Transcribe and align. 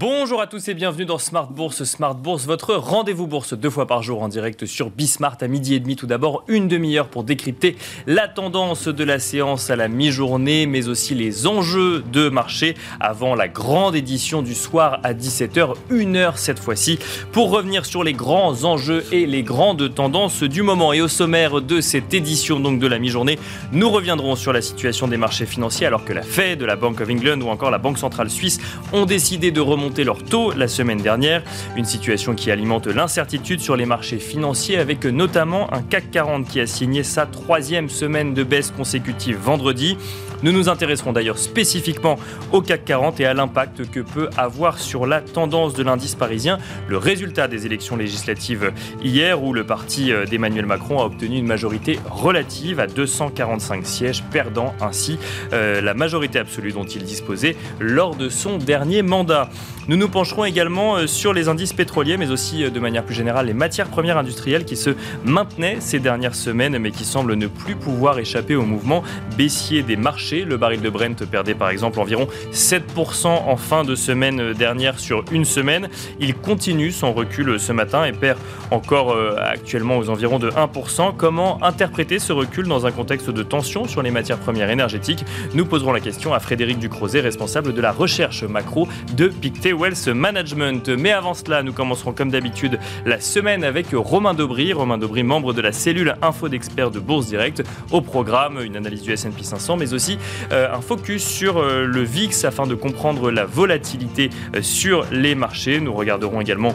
Bonjour 0.00 0.40
à 0.40 0.46
tous 0.46 0.68
et 0.68 0.74
bienvenue 0.74 1.06
dans 1.06 1.18
Smart 1.18 1.48
Bourse. 1.48 1.82
Smart 1.82 2.14
Bourse, 2.14 2.46
votre 2.46 2.76
rendez-vous 2.76 3.26
bourse 3.26 3.54
deux 3.54 3.68
fois 3.68 3.88
par 3.88 4.04
jour 4.04 4.22
en 4.22 4.28
direct 4.28 4.64
sur 4.64 4.90
Bismart 4.90 5.38
à 5.40 5.48
midi 5.48 5.74
et 5.74 5.80
demi. 5.80 5.96
Tout 5.96 6.06
d'abord, 6.06 6.44
une 6.46 6.68
demi-heure 6.68 7.08
pour 7.08 7.24
décrypter 7.24 7.76
la 8.06 8.28
tendance 8.28 8.86
de 8.86 9.02
la 9.02 9.18
séance 9.18 9.70
à 9.70 9.76
la 9.76 9.88
mi-journée, 9.88 10.66
mais 10.66 10.86
aussi 10.86 11.16
les 11.16 11.48
enjeux 11.48 12.04
de 12.12 12.28
marché 12.28 12.76
avant 13.00 13.34
la 13.34 13.48
grande 13.48 13.96
édition 13.96 14.40
du 14.40 14.54
soir 14.54 15.00
à 15.02 15.14
17h, 15.14 15.74
une 15.90 16.14
heure 16.14 16.38
cette 16.38 16.60
fois-ci, 16.60 17.00
pour 17.32 17.50
revenir 17.50 17.84
sur 17.84 18.04
les 18.04 18.12
grands 18.12 18.62
enjeux 18.62 19.04
et 19.10 19.26
les 19.26 19.42
grandes 19.42 19.92
tendances 19.92 20.44
du 20.44 20.62
moment. 20.62 20.92
Et 20.92 21.00
au 21.00 21.08
sommaire 21.08 21.60
de 21.60 21.80
cette 21.80 22.14
édition 22.14 22.60
donc 22.60 22.78
de 22.78 22.86
la 22.86 23.00
mi-journée, 23.00 23.36
nous 23.72 23.90
reviendrons 23.90 24.36
sur 24.36 24.52
la 24.52 24.62
situation 24.62 25.08
des 25.08 25.16
marchés 25.16 25.46
financiers 25.46 25.88
alors 25.88 26.04
que 26.04 26.12
la 26.12 26.22
Fed, 26.22 26.62
la 26.62 26.76
Bank 26.76 27.00
of 27.00 27.10
England 27.10 27.40
ou 27.40 27.48
encore 27.48 27.72
la 27.72 27.78
Banque 27.78 27.98
centrale 27.98 28.30
suisse 28.30 28.60
ont 28.92 29.04
décidé 29.04 29.50
de 29.50 29.60
remonter 29.60 29.87
leur 29.96 30.22
taux 30.22 30.52
la 30.52 30.68
semaine 30.68 31.00
dernière. 31.00 31.42
Une 31.76 31.84
situation 31.84 32.34
qui 32.34 32.50
alimente 32.50 32.86
l'incertitude 32.86 33.60
sur 33.60 33.76
les 33.76 33.86
marchés 33.86 34.18
financiers 34.18 34.78
avec 34.78 35.04
notamment 35.04 35.72
un 35.72 35.82
CAC 35.82 36.10
40 36.10 36.46
qui 36.46 36.60
a 36.60 36.66
signé 36.66 37.02
sa 37.02 37.26
troisième 37.26 37.88
semaine 37.88 38.34
de 38.34 38.44
baisse 38.44 38.70
consécutive 38.70 39.38
vendredi. 39.38 39.96
Nous 40.42 40.52
nous 40.52 40.68
intéresserons 40.68 41.12
d'ailleurs 41.12 41.38
spécifiquement 41.38 42.18
au 42.52 42.62
CAC 42.62 42.84
40 42.84 43.20
et 43.20 43.26
à 43.26 43.34
l'impact 43.34 43.90
que 43.90 44.00
peut 44.00 44.30
avoir 44.36 44.78
sur 44.78 45.06
la 45.06 45.20
tendance 45.20 45.74
de 45.74 45.82
l'indice 45.82 46.14
parisien 46.14 46.58
le 46.88 46.96
résultat 46.96 47.48
des 47.48 47.66
élections 47.66 47.96
législatives 47.96 48.72
hier 49.02 49.42
où 49.42 49.52
le 49.52 49.64
parti 49.64 50.12
d'Emmanuel 50.30 50.66
Macron 50.66 51.00
a 51.00 51.04
obtenu 51.04 51.36
une 51.38 51.46
majorité 51.46 51.98
relative 52.10 52.80
à 52.80 52.86
245 52.86 53.86
sièges, 53.86 54.24
perdant 54.30 54.74
ainsi 54.80 55.18
euh, 55.52 55.80
la 55.80 55.94
majorité 55.94 56.38
absolue 56.38 56.72
dont 56.72 56.84
il 56.84 57.02
disposait 57.04 57.56
lors 57.80 58.14
de 58.14 58.28
son 58.28 58.58
dernier 58.58 59.02
mandat. 59.02 59.48
Nous 59.88 59.96
nous 59.96 60.08
pencherons 60.08 60.44
également 60.44 60.96
euh, 60.96 61.06
sur 61.06 61.32
les 61.32 61.48
indices 61.48 61.72
pétroliers, 61.72 62.16
mais 62.16 62.30
aussi 62.30 62.64
euh, 62.64 62.70
de 62.70 62.80
manière 62.80 63.04
plus 63.04 63.14
générale 63.14 63.46
les 63.46 63.54
matières 63.54 63.88
premières 63.88 64.18
industrielles 64.18 64.64
qui 64.64 64.76
se 64.76 64.90
maintenaient 65.24 65.78
ces 65.80 65.98
dernières 65.98 66.34
semaines, 66.34 66.78
mais 66.78 66.90
qui 66.90 67.04
semblent 67.04 67.34
ne 67.34 67.46
plus 67.46 67.74
pouvoir 67.74 68.18
échapper 68.18 68.54
au 68.54 68.64
mouvement 68.64 69.02
baissier 69.36 69.82
des 69.82 69.96
marchés. 69.96 70.27
Le 70.30 70.56
baril 70.58 70.82
de 70.82 70.90
Brent 70.90 71.24
perdait 71.30 71.54
par 71.54 71.70
exemple 71.70 71.98
environ 72.00 72.28
7% 72.52 73.26
en 73.26 73.56
fin 73.56 73.82
de 73.82 73.94
semaine 73.94 74.52
dernière 74.52 74.98
sur 74.98 75.24
une 75.32 75.46
semaine. 75.46 75.88
Il 76.20 76.34
continue 76.34 76.92
son 76.92 77.14
recul 77.14 77.58
ce 77.58 77.72
matin 77.72 78.04
et 78.04 78.12
perd 78.12 78.38
encore 78.70 79.12
euh, 79.12 79.36
actuellement 79.38 79.96
aux 79.96 80.10
environs 80.10 80.38
de 80.38 80.50
1%. 80.50 81.14
Comment 81.16 81.62
interpréter 81.64 82.18
ce 82.18 82.32
recul 82.32 82.68
dans 82.68 82.84
un 82.84 82.90
contexte 82.90 83.30
de 83.30 83.42
tension 83.42 83.86
sur 83.86 84.02
les 84.02 84.10
matières 84.10 84.38
premières 84.38 84.68
énergétiques? 84.68 85.24
Nous 85.54 85.64
poserons 85.64 85.92
la 85.92 86.00
question 86.00 86.34
à 86.34 86.40
Frédéric 86.40 86.78
Ducrozet, 86.78 87.20
responsable 87.20 87.72
de 87.72 87.80
la 87.80 87.92
recherche 87.92 88.42
macro 88.44 88.86
de 89.16 89.28
Pictet 89.28 89.72
Wealth 89.72 90.08
Management. 90.08 90.90
Mais 90.90 91.12
avant 91.12 91.32
cela, 91.32 91.62
nous 91.62 91.72
commencerons 91.72 92.12
comme 92.12 92.30
d'habitude 92.30 92.78
la 93.06 93.18
semaine 93.20 93.64
avec 93.64 93.86
Romain 93.92 94.34
Dobry. 94.34 94.74
Romain 94.74 94.98
Dobry, 94.98 95.22
membre 95.22 95.54
de 95.54 95.62
la 95.62 95.72
cellule 95.72 96.16
info 96.20 96.50
d'experts 96.50 96.90
de 96.90 97.00
Bourse 97.00 97.28
Direct. 97.28 97.62
Au 97.92 98.02
programme, 98.02 98.60
une 98.62 98.76
analyse 98.76 99.02
du 99.02 99.12
S&P 99.12 99.42
500, 99.42 99.76
mais 99.78 99.94
aussi 99.94 100.17
euh, 100.52 100.72
un 100.72 100.80
focus 100.80 101.24
sur 101.24 101.58
euh, 101.58 101.84
le 101.84 102.02
VIX 102.02 102.44
afin 102.44 102.66
de 102.66 102.74
comprendre 102.74 103.30
la 103.30 103.44
volatilité 103.44 104.30
euh, 104.54 104.62
sur 104.62 105.06
les 105.10 105.34
marchés. 105.34 105.80
Nous 105.80 105.92
regarderons 105.92 106.40
également 106.40 106.74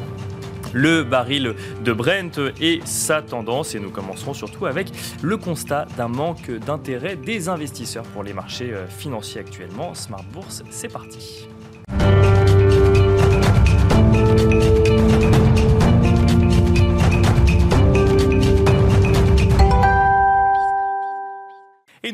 le 0.73 1.03
baril 1.03 1.53
de 1.83 1.93
Brent 1.93 2.39
et 2.59 2.81
sa 2.85 3.21
tendance. 3.21 3.75
Et 3.75 3.79
nous 3.79 3.91
commencerons 3.91 4.33
surtout 4.33 4.65
avec 4.65 4.87
le 5.21 5.37
constat 5.37 5.85
d'un 5.97 6.07
manque 6.07 6.49
d'intérêt 6.49 7.15
des 7.15 7.47
investisseurs 7.47 8.05
pour 8.05 8.23
les 8.23 8.33
marchés 8.33 8.73
financiers 8.89 9.41
actuellement. 9.41 9.93
Smart 9.93 10.25
Bourse, 10.33 10.63
c'est 10.71 10.91
parti. 10.91 11.47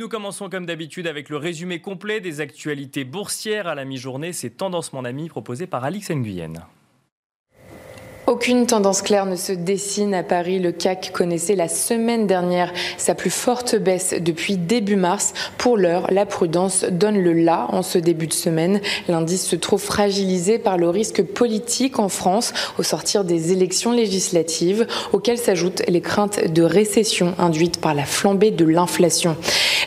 Nous 0.09 0.17
commençons 0.17 0.49
comme 0.49 0.65
d'habitude 0.65 1.05
avec 1.05 1.29
le 1.29 1.37
résumé 1.37 1.81
complet 1.81 2.19
des 2.19 2.41
actualités 2.41 3.03
boursières 3.03 3.67
à 3.67 3.75
la 3.75 3.85
mi-journée. 3.85 4.33
C'est 4.33 4.49
Tendance 4.49 4.91
Mon 4.91 5.05
Ami 5.05 5.29
proposé 5.29 5.67
par 5.67 5.83
Alix 5.83 6.09
Nguyen. 6.09 6.65
Aucune 8.29 8.67
tendance 8.67 9.01
claire 9.01 9.25
ne 9.25 9.35
se 9.35 9.53
dessine 9.53 10.13
à 10.13 10.21
Paris. 10.21 10.59
Le 10.59 10.71
CAC 10.71 11.09
connaissait 11.11 11.55
la 11.55 11.67
semaine 11.67 12.27
dernière 12.27 12.71
sa 12.99 13.15
plus 13.15 13.31
forte 13.31 13.75
baisse 13.75 14.13
depuis 14.21 14.55
début 14.55 14.97
mars. 14.97 15.33
Pour 15.57 15.77
l'heure, 15.77 16.05
la 16.11 16.27
prudence 16.27 16.83
donne 16.83 17.17
le 17.17 17.33
là 17.33 17.65
en 17.69 17.81
ce 17.81 17.97
début 17.97 18.27
de 18.27 18.33
semaine. 18.33 18.81
L'indice 19.07 19.47
se 19.47 19.55
trouve 19.55 19.81
fragilisé 19.81 20.59
par 20.59 20.77
le 20.77 20.89
risque 20.89 21.23
politique 21.23 21.97
en 21.97 22.07
France 22.07 22.53
au 22.77 22.83
sortir 22.83 23.23
des 23.23 23.51
élections 23.51 23.93
législatives, 23.93 24.85
auxquelles 25.11 25.39
s'ajoutent 25.39 25.81
les 25.87 26.01
craintes 26.01 26.53
de 26.53 26.61
récession 26.61 27.33
induites 27.39 27.81
par 27.81 27.95
la 27.95 28.05
flambée 28.05 28.51
de 28.51 28.65
l'inflation. 28.65 29.37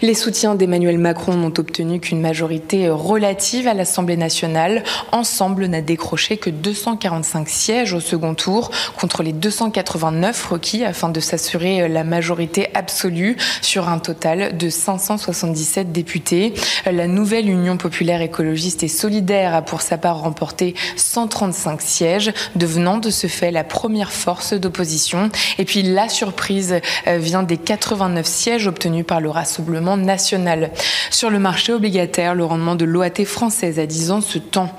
Les 0.03 0.15
soutiens 0.15 0.57
d'Emmanuel 0.57 0.99
Macron 0.99 1.35
n'ont 1.35 1.55
obtenu 1.59 2.01
qu'une 2.01 2.21
majorité 2.21 2.91
relative 2.91 3.69
à 3.69 3.75
l'Assemblée 3.75 4.17
nationale. 4.17 4.83
Ensemble 5.13 5.67
n'a 5.67 5.81
décroché 5.81 6.39
que 6.39 6.51
245 6.51 7.49
sièges 7.49 7.95
au 7.95 8.01
second 8.01 8.32
tour 8.35 8.71
contre 8.97 9.23
les 9.23 9.33
289 9.33 10.47
requis 10.47 10.85
afin 10.85 11.09
de 11.09 11.21
s'assurer 11.21 11.89
la 11.89 12.05
majorité 12.05 12.69
absolue 12.75 13.37
sur 13.61 13.89
un 13.89 13.99
total 13.99 14.57
de 14.57 14.71
577 14.71 15.93
députés. 15.93 16.55
La 16.91 17.07
nouvelle 17.07 17.49
Union 17.49 17.77
populaire 17.77 18.23
écologiste 18.23 18.83
et 18.83 18.89
solidaire 18.89 19.55
a 19.55 19.63
pour 19.63 19.83
sa 19.83 19.99
part 19.99 20.21
remporté 20.21 20.75
135 20.97 21.81
sièges, 21.81 22.33
devenant 22.57 22.99
de 22.99 23.11
ce 23.11 23.27
fait 23.27 23.51
la 23.51 23.65
première 23.65 24.13
force 24.13 24.55
d'opposition. 24.55 25.31
Et 25.59 25.65
puis 25.65 25.83
la 25.83 26.09
surprise 26.09 26.81
euh, 27.07 27.19
vient 27.19 27.43
des 27.43 27.57
89 27.57 28.27
sièges 28.27 28.67
obtenus 28.67 29.07
par 29.07 29.21
le 29.21 29.31
Rassemblement 29.31 29.97
national. 29.97 30.71
Sur 31.11 31.31
le 31.31 31.39
marché 31.39 31.73
obligataire, 31.73 32.35
le 32.35 32.45
rendement 32.45 32.75
de 32.75 32.85
l'OAT 32.85 33.25
française 33.25 33.79
à 33.79 33.87
10 33.87 34.11
ans 34.11 34.21
se 34.21 34.39
tend. 34.39 34.71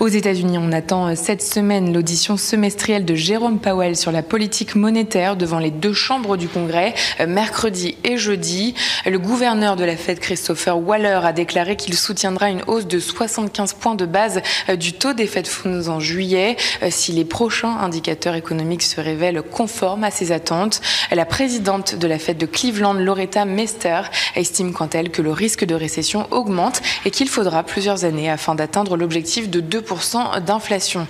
Aux 0.00 0.08
États-Unis, 0.08 0.58
on 0.58 0.72
attend 0.72 1.14
cette 1.16 1.42
semaine 1.42 1.92
l'audition 1.92 2.36
semestrielle 2.36 3.01
de 3.02 3.14
Jérôme 3.14 3.58
Powell 3.58 3.96
sur 3.96 4.12
la 4.12 4.22
politique 4.22 4.74
monétaire 4.74 5.36
devant 5.36 5.58
les 5.58 5.70
deux 5.70 5.92
chambres 5.92 6.36
du 6.36 6.48
Congrès, 6.48 6.94
euh, 7.20 7.26
mercredi 7.26 7.96
et 8.04 8.16
jeudi. 8.16 8.74
Le 9.06 9.18
gouverneur 9.18 9.76
de 9.76 9.84
la 9.84 9.96
Fed, 9.96 10.18
Christopher 10.18 10.78
Waller, 10.78 11.20
a 11.22 11.32
déclaré 11.32 11.76
qu'il 11.76 11.94
soutiendra 11.94 12.50
une 12.50 12.62
hausse 12.66 12.86
de 12.86 12.98
75 12.98 13.74
points 13.74 13.94
de 13.94 14.06
base 14.06 14.40
euh, 14.68 14.76
du 14.76 14.92
taux 14.92 15.12
des 15.12 15.26
Fed 15.26 15.46
Funds 15.46 15.88
en 15.88 16.00
juillet 16.00 16.56
euh, 16.82 16.88
si 16.90 17.12
les 17.12 17.24
prochains 17.24 17.76
indicateurs 17.78 18.34
économiques 18.34 18.82
se 18.82 19.00
révèlent 19.00 19.42
conformes 19.42 20.04
à 20.04 20.10
ses 20.10 20.32
attentes. 20.32 20.80
La 21.10 21.24
présidente 21.24 21.94
de 21.94 22.06
la 22.06 22.18
Fed 22.18 22.38
de 22.38 22.46
Cleveland, 22.46 22.94
Loretta 22.94 23.44
Mester, 23.44 24.02
estime 24.36 24.72
quant 24.72 24.86
à 24.86 24.98
elle 24.98 25.10
que 25.10 25.22
le 25.22 25.32
risque 25.32 25.64
de 25.64 25.74
récession 25.74 26.26
augmente 26.30 26.80
et 27.04 27.10
qu'il 27.10 27.28
faudra 27.28 27.62
plusieurs 27.62 28.04
années 28.04 28.30
afin 28.30 28.54
d'atteindre 28.54 28.96
l'objectif 28.96 29.50
de 29.50 29.60
2% 29.60 30.40
d'inflation. 30.40 31.06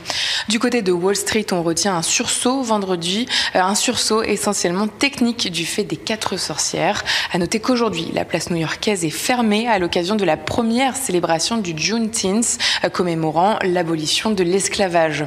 Du 0.49 0.59
côté 0.59 0.83
de 0.83 0.93
Wall 0.93 1.17
Street, 1.17 1.47
on 1.53 1.63
un 1.89 2.03
sursaut 2.03 2.63
vendredi, 2.63 3.27
euh, 3.55 3.61
un 3.61 3.75
sursaut 3.75 4.23
essentiellement 4.23 4.89
technique 4.89 5.51
du 5.51 5.67
fait 5.67 5.85
des 5.85 5.97
quatre 5.97 6.37
sorcières. 6.37 7.05
À 7.33 7.39
noter 7.39 7.61
qu'aujourd'hui, 7.61 8.09
la 8.13 8.25
place 8.25 8.51
new-yorkaise 8.51 9.05
est 9.05 9.11
fermée 9.11 9.69
à 9.69 9.79
l'occasion 9.79 10.15
de 10.15 10.25
la 10.25 10.37
première 10.37 10.97
célébration 10.97 11.57
du 11.57 11.75
Juneteenth, 11.77 12.59
euh, 12.85 12.89
commémorant 12.89 13.59
l'abolition 13.63 14.31
de 14.31 14.43
l'esclavage. 14.43 15.25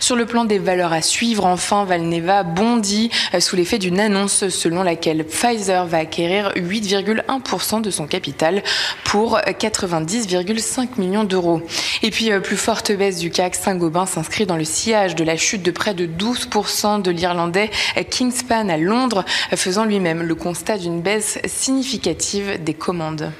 Sur 0.00 0.16
le 0.16 0.26
plan 0.26 0.44
des 0.44 0.58
valeurs 0.58 0.92
à 0.92 1.02
suivre, 1.02 1.44
enfin, 1.44 1.84
Valneva 1.84 2.42
bondit 2.42 3.10
euh, 3.34 3.40
sous 3.40 3.56
l'effet 3.56 3.78
d'une 3.78 4.00
annonce 4.00 4.48
selon 4.48 4.82
laquelle 4.82 5.24
Pfizer 5.24 5.86
va 5.86 5.98
acquérir 5.98 6.52
8,1% 6.56 7.80
de 7.80 7.90
son 7.90 8.06
capital 8.06 8.62
pour 9.04 9.38
90,5 9.38 10.98
millions 10.98 11.24
d'euros. 11.24 11.62
Et 12.02 12.10
puis, 12.10 12.30
plus 12.40 12.56
forte 12.56 12.92
baisse 12.92 13.18
du 13.18 13.30
CAC, 13.30 13.54
Saint-Gobain 13.54 14.06
s'inscrit 14.06 14.46
dans 14.46 14.56
le 14.56 14.64
sillage 14.64 15.14
de 15.14 15.24
la 15.24 15.36
chute 15.36 15.62
de 15.62 15.70
près 15.70 15.87
de 15.94 16.06
12% 16.06 17.02
de 17.02 17.10
l'Irlandais 17.10 17.70
Kingspan 18.10 18.68
à 18.68 18.76
Londres, 18.76 19.24
faisant 19.54 19.84
lui-même 19.84 20.22
le 20.22 20.34
constat 20.34 20.78
d'une 20.78 21.00
baisse 21.00 21.38
significative 21.46 22.62
des 22.62 22.74
commandes. 22.74 23.32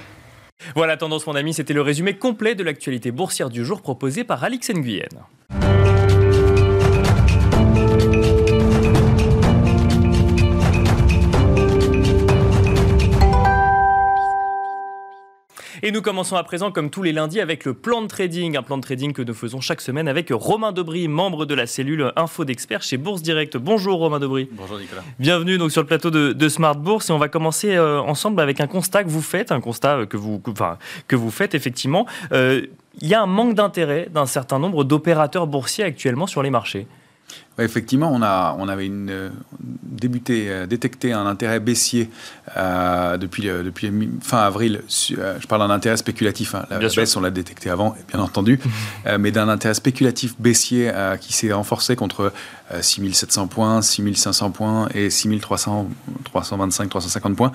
Voilà, 0.74 0.96
tendance 0.96 1.26
mon 1.26 1.34
ami, 1.34 1.54
c'était 1.54 1.74
le 1.74 1.82
résumé 1.82 2.14
complet 2.14 2.54
de 2.54 2.64
l'actualité 2.64 3.10
boursière 3.10 3.50
du 3.50 3.64
jour 3.64 3.80
proposé 3.80 4.24
par 4.24 4.42
Alix 4.42 4.70
Nguyen. 4.70 5.08
Et 15.82 15.92
nous 15.92 16.02
commençons 16.02 16.34
à 16.34 16.42
présent, 16.42 16.72
comme 16.72 16.90
tous 16.90 17.04
les 17.04 17.12
lundis, 17.12 17.40
avec 17.40 17.64
le 17.64 17.72
plan 17.72 18.02
de 18.02 18.08
trading. 18.08 18.56
Un 18.56 18.62
plan 18.62 18.78
de 18.78 18.82
trading 18.82 19.12
que 19.12 19.22
nous 19.22 19.34
faisons 19.34 19.60
chaque 19.60 19.80
semaine 19.80 20.08
avec 20.08 20.30
Romain 20.32 20.72
Debry, 20.72 21.06
membre 21.06 21.46
de 21.46 21.54
la 21.54 21.66
cellule 21.66 22.12
Info 22.16 22.44
d'Experts 22.44 22.82
chez 22.82 22.96
Bourse 22.96 23.22
Direct. 23.22 23.56
Bonjour 23.56 23.98
Romain 23.98 24.18
Debry. 24.18 24.48
Bonjour 24.50 24.78
Nicolas. 24.78 25.02
Bienvenue 25.20 25.56
donc 25.56 25.70
sur 25.70 25.80
le 25.80 25.86
plateau 25.86 26.10
de, 26.10 26.48
Smart 26.48 26.74
Bourse. 26.74 27.10
Et 27.10 27.12
on 27.12 27.18
va 27.18 27.28
commencer 27.28 27.76
euh, 27.76 28.00
ensemble 28.00 28.40
avec 28.40 28.60
un 28.60 28.66
constat 28.66 29.04
que 29.04 29.08
vous 29.08 29.22
faites, 29.22 29.52
un 29.52 29.60
constat 29.60 30.06
que 30.06 30.16
vous, 30.16 30.42
enfin, 30.48 30.78
que 31.06 31.14
vous 31.14 31.30
faites 31.30 31.54
effectivement. 31.54 32.06
Euh, 32.32 32.66
il 33.00 33.06
y 33.06 33.14
a 33.14 33.22
un 33.22 33.26
manque 33.26 33.54
d'intérêt 33.54 34.08
d'un 34.12 34.26
certain 34.26 34.58
nombre 34.58 34.82
d'opérateurs 34.82 35.46
boursiers 35.46 35.84
actuellement 35.84 36.26
sur 36.26 36.42
les 36.42 36.50
marchés 36.50 36.88
effectivement, 37.64 38.10
on, 38.12 38.22
a, 38.22 38.54
on 38.58 38.68
avait 38.68 38.86
une, 38.86 39.10
euh, 39.10 39.28
débuté, 39.82 40.46
euh, 40.48 40.66
détecté 40.66 41.12
un 41.12 41.26
intérêt 41.26 41.60
baissier 41.60 42.10
euh, 42.56 43.16
depuis, 43.16 43.44
depuis 43.44 43.90
fin 44.22 44.38
avril. 44.38 44.82
je 44.88 45.46
parle 45.46 45.66
d'un 45.66 45.74
intérêt 45.74 45.96
spéculatif. 45.96 46.54
Hein. 46.54 46.66
La, 46.70 46.78
baisse, 46.78 47.16
on 47.16 47.20
l'a 47.20 47.30
détecté 47.30 47.70
avant, 47.70 47.96
bien 48.08 48.20
entendu, 48.20 48.60
mais 49.18 49.30
d'un 49.30 49.48
intérêt 49.48 49.74
spéculatif 49.74 50.34
baissier 50.38 50.92
qui 51.20 51.32
s'est 51.32 51.52
renforcé 51.52 51.96
contre 51.96 52.32
6700 52.80 53.48
points, 53.48 53.82
6500 53.82 54.50
points 54.50 54.88
et 54.94 55.10
6300, 55.10 55.88
325, 56.24 56.88
350 56.88 57.36
points. 57.36 57.52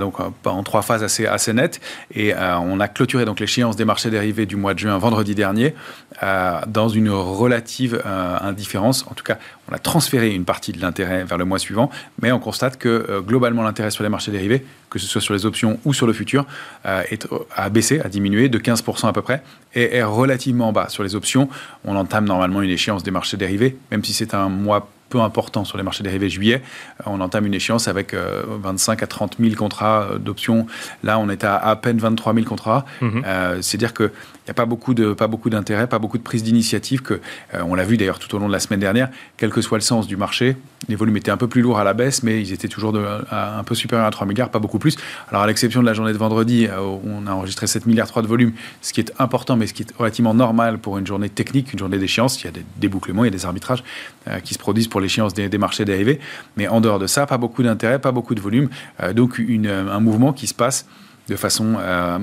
donc 0.00 0.16
en 0.44 0.62
trois 0.62 0.82
phases 0.82 1.02
assez, 1.02 1.26
assez 1.26 1.52
nettes. 1.52 1.80
Et 2.14 2.34
on 2.34 2.80
a 2.80 2.88
clôturé 2.88 3.24
donc 3.24 3.40
l'échéance 3.40 3.76
des 3.76 3.84
marchés 3.84 4.10
dérivés 4.10 4.46
du 4.46 4.56
mois 4.56 4.74
de 4.74 4.80
juin 4.80 4.98
vendredi 4.98 5.34
dernier 5.34 5.74
dans 6.20 6.88
une 6.88 7.10
relative 7.10 8.02
indifférence 8.04 9.04
en 9.14 9.16
tout 9.16 9.22
cas, 9.22 9.38
on 9.70 9.72
a 9.72 9.78
transféré 9.78 10.34
une 10.34 10.44
partie 10.44 10.72
de 10.72 10.80
l'intérêt 10.80 11.22
vers 11.22 11.38
le 11.38 11.44
mois 11.44 11.60
suivant, 11.60 11.88
mais 12.20 12.32
on 12.32 12.40
constate 12.40 12.78
que 12.78 12.88
euh, 12.88 13.20
globalement 13.20 13.62
l'intérêt 13.62 13.92
sur 13.92 14.02
les 14.02 14.08
marchés 14.08 14.32
dérivés, 14.32 14.66
que 14.90 14.98
ce 14.98 15.06
soit 15.06 15.20
sur 15.20 15.34
les 15.34 15.46
options 15.46 15.78
ou 15.84 15.94
sur 15.94 16.08
le 16.08 16.12
futur, 16.12 16.44
euh, 16.84 17.04
est, 17.12 17.30
euh, 17.32 17.38
a 17.54 17.68
baissé, 17.68 18.00
a 18.00 18.08
diminué 18.08 18.48
de 18.48 18.58
15% 18.58 19.06
à 19.06 19.12
peu 19.12 19.22
près, 19.22 19.40
et 19.72 19.94
est 19.94 20.02
relativement 20.02 20.72
bas. 20.72 20.88
Sur 20.88 21.04
les 21.04 21.14
options, 21.14 21.48
on 21.84 21.94
entame 21.94 22.24
normalement 22.24 22.60
une 22.60 22.70
échéance 22.70 23.04
des 23.04 23.12
marchés 23.12 23.36
dérivés, 23.36 23.76
même 23.92 24.02
si 24.02 24.12
c'est 24.12 24.34
un 24.34 24.48
mois 24.48 24.88
peu 25.10 25.20
important 25.20 25.64
sur 25.64 25.76
les 25.76 25.84
marchés 25.84 26.02
dérivés 26.02 26.28
juillet. 26.28 26.60
On 27.06 27.20
entame 27.20 27.46
une 27.46 27.54
échéance 27.54 27.86
avec 27.86 28.14
25 28.14 29.02
à 29.02 29.06
30 29.06 29.36
000 29.38 29.54
contrats 29.54 30.08
d'options. 30.18 30.66
Là, 31.04 31.20
on 31.20 31.28
est 31.28 31.44
à 31.44 31.56
à 31.56 31.76
peine 31.76 31.98
23 31.98 32.34
000 32.34 32.46
contrats. 32.46 32.84
Mhm. 33.02 33.22
C'est-à-dire 33.60 33.92
que 33.92 34.04
il 34.04 34.33
n'y 34.46 34.50
a 34.50 34.54
pas 34.54 34.66
beaucoup 34.66 34.94
de 34.94 35.12
pas 35.12 35.26
beaucoup 35.26 35.50
d'intérêt, 35.50 35.86
pas 35.86 35.98
beaucoup 35.98 36.18
de 36.18 36.22
prise 36.22 36.42
d'initiative 36.42 37.02
que 37.02 37.14
euh, 37.54 37.62
on 37.66 37.74
l'a 37.74 37.84
vu 37.84 37.96
d'ailleurs 37.96 38.18
tout 38.18 38.34
au 38.34 38.38
long 38.38 38.48
de 38.48 38.52
la 38.52 38.60
semaine 38.60 38.80
dernière. 38.80 39.08
Quel 39.36 39.50
que 39.50 39.60
soit 39.60 39.78
le 39.78 39.82
sens 39.82 40.06
du 40.06 40.16
marché, 40.16 40.56
les 40.88 40.96
volumes 40.96 41.16
étaient 41.16 41.30
un 41.30 41.36
peu 41.36 41.48
plus 41.48 41.62
lourds 41.62 41.78
à 41.78 41.84
la 41.84 41.94
baisse, 41.94 42.22
mais 42.22 42.40
ils 42.40 42.52
étaient 42.52 42.68
toujours 42.68 42.94
un 42.96 43.64
peu 43.64 43.74
supérieurs 43.74 44.06
à 44.06 44.10
3 44.10 44.26
milliards, 44.26 44.50
pas 44.50 44.58
beaucoup 44.58 44.78
plus. 44.78 44.96
Alors 45.30 45.42
à 45.42 45.46
l'exception 45.46 45.80
de 45.80 45.86
la 45.86 45.94
journée 45.94 46.12
de 46.12 46.18
vendredi, 46.18 46.66
euh, 46.66 46.78
on 46.80 47.26
a 47.26 47.32
enregistré 47.32 47.66
7 47.66 47.86
milliards 47.86 48.08
3 48.08 48.22
de 48.22 48.26
volume, 48.26 48.52
ce 48.82 48.92
qui 48.92 49.00
est 49.00 49.12
important, 49.18 49.56
mais 49.56 49.66
ce 49.66 49.74
qui 49.74 49.82
est 49.82 49.96
relativement 49.96 50.34
normal 50.34 50.78
pour 50.78 50.98
une 50.98 51.06
journée 51.06 51.30
technique, 51.30 51.72
une 51.72 51.78
journée 51.78 51.98
d'échéance. 51.98 52.42
Il 52.42 52.46
y 52.46 52.48
a 52.48 52.52
des 52.52 52.64
débouclements, 52.76 53.24
il 53.24 53.28
y 53.28 53.34
a 53.34 53.36
des 53.36 53.46
arbitrages 53.46 53.82
euh, 54.28 54.40
qui 54.40 54.54
se 54.54 54.58
produisent 54.58 54.88
pour 54.88 55.00
l'échéance 55.00 55.34
des, 55.34 55.54
marchés 55.58 55.84
dérivés, 55.84 56.20
mais 56.56 56.68
en 56.68 56.80
dehors 56.80 56.98
de 56.98 57.06
ça, 57.06 57.26
pas 57.26 57.38
beaucoup 57.38 57.62
d'intérêt, 57.62 57.98
pas 57.98 58.12
beaucoup 58.12 58.34
de 58.34 58.40
volume, 58.40 58.68
donc 59.14 59.38
une, 59.38 59.68
un 59.68 60.00
mouvement 60.00 60.32
qui 60.32 60.48
se 60.48 60.54
passe 60.54 60.86
de 61.28 61.36
façon 61.36 61.76
euh, 61.78 62.18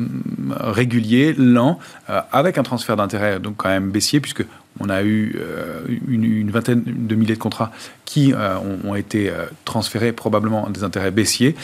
régulière, 0.60 1.34
lent, 1.38 1.80
euh, 2.10 2.22
avec 2.32 2.58
un 2.58 2.64
transfert 2.64 2.96
d'intérêt 2.96 3.40
donc 3.40 3.56
quand 3.58 3.70
même 3.70 3.92
baissier, 3.92 4.20
puisque 4.20 4.46
on 4.80 4.90
a 4.90 5.04
eu 5.04 5.36
euh, 5.38 5.82
une, 6.08 6.50
vingtaine 6.50 6.84
de 6.86 7.16
milliers 7.16 7.36
de 7.36 7.40
contrats 7.40 7.72
qui 8.06 8.34
euh, 8.34 8.58
ont, 8.84 8.96
été 8.96 9.30
euh, 9.30 9.46
transférés 9.64 10.12
probablement 10.12 10.70
des 10.70 10.84
intérêts 10.84 11.12
baissiers, 11.12 11.56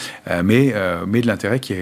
mais, 0.42 0.74
mais 1.06 1.20
de 1.20 1.26
l'intérêt 1.26 1.60
qui, 1.60 1.74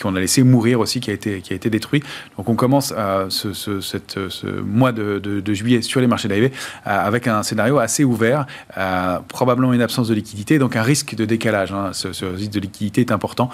qu'on 0.00 0.14
a 0.14 0.20
laissé 0.20 0.42
mourir 0.42 0.80
aussi, 0.80 1.00
qui 1.00 1.10
a 1.10 1.12
été, 1.12 1.40
qui 1.40 1.52
a 1.52 1.56
été 1.56 1.70
détruit. 1.70 2.02
Donc 2.36 2.48
on 2.48 2.54
commence 2.54 2.94
ce, 3.28 3.52
ce, 3.52 4.60
mois 4.60 4.92
de, 4.92 5.54
juillet 5.54 5.82
sur 5.82 6.00
les 6.00 6.06
marchés 6.06 6.28
dérivés 6.28 6.52
avec 6.84 7.26
un 7.26 7.42
scénario 7.42 7.78
assez 7.78 8.04
ouvert, 8.04 8.46
probablement 9.28 9.72
une 9.72 9.82
absence 9.82 10.08
de 10.08 10.14
liquidité, 10.14 10.58
donc 10.58 10.76
un 10.76 10.82
risque 10.82 11.14
de 11.14 11.24
décalage. 11.24 11.72
Hein. 11.72 11.90
Ce, 11.92 12.24
risque 12.24 12.52
de 12.52 12.60
liquidité 12.60 13.00
est 13.00 13.12
important. 13.12 13.50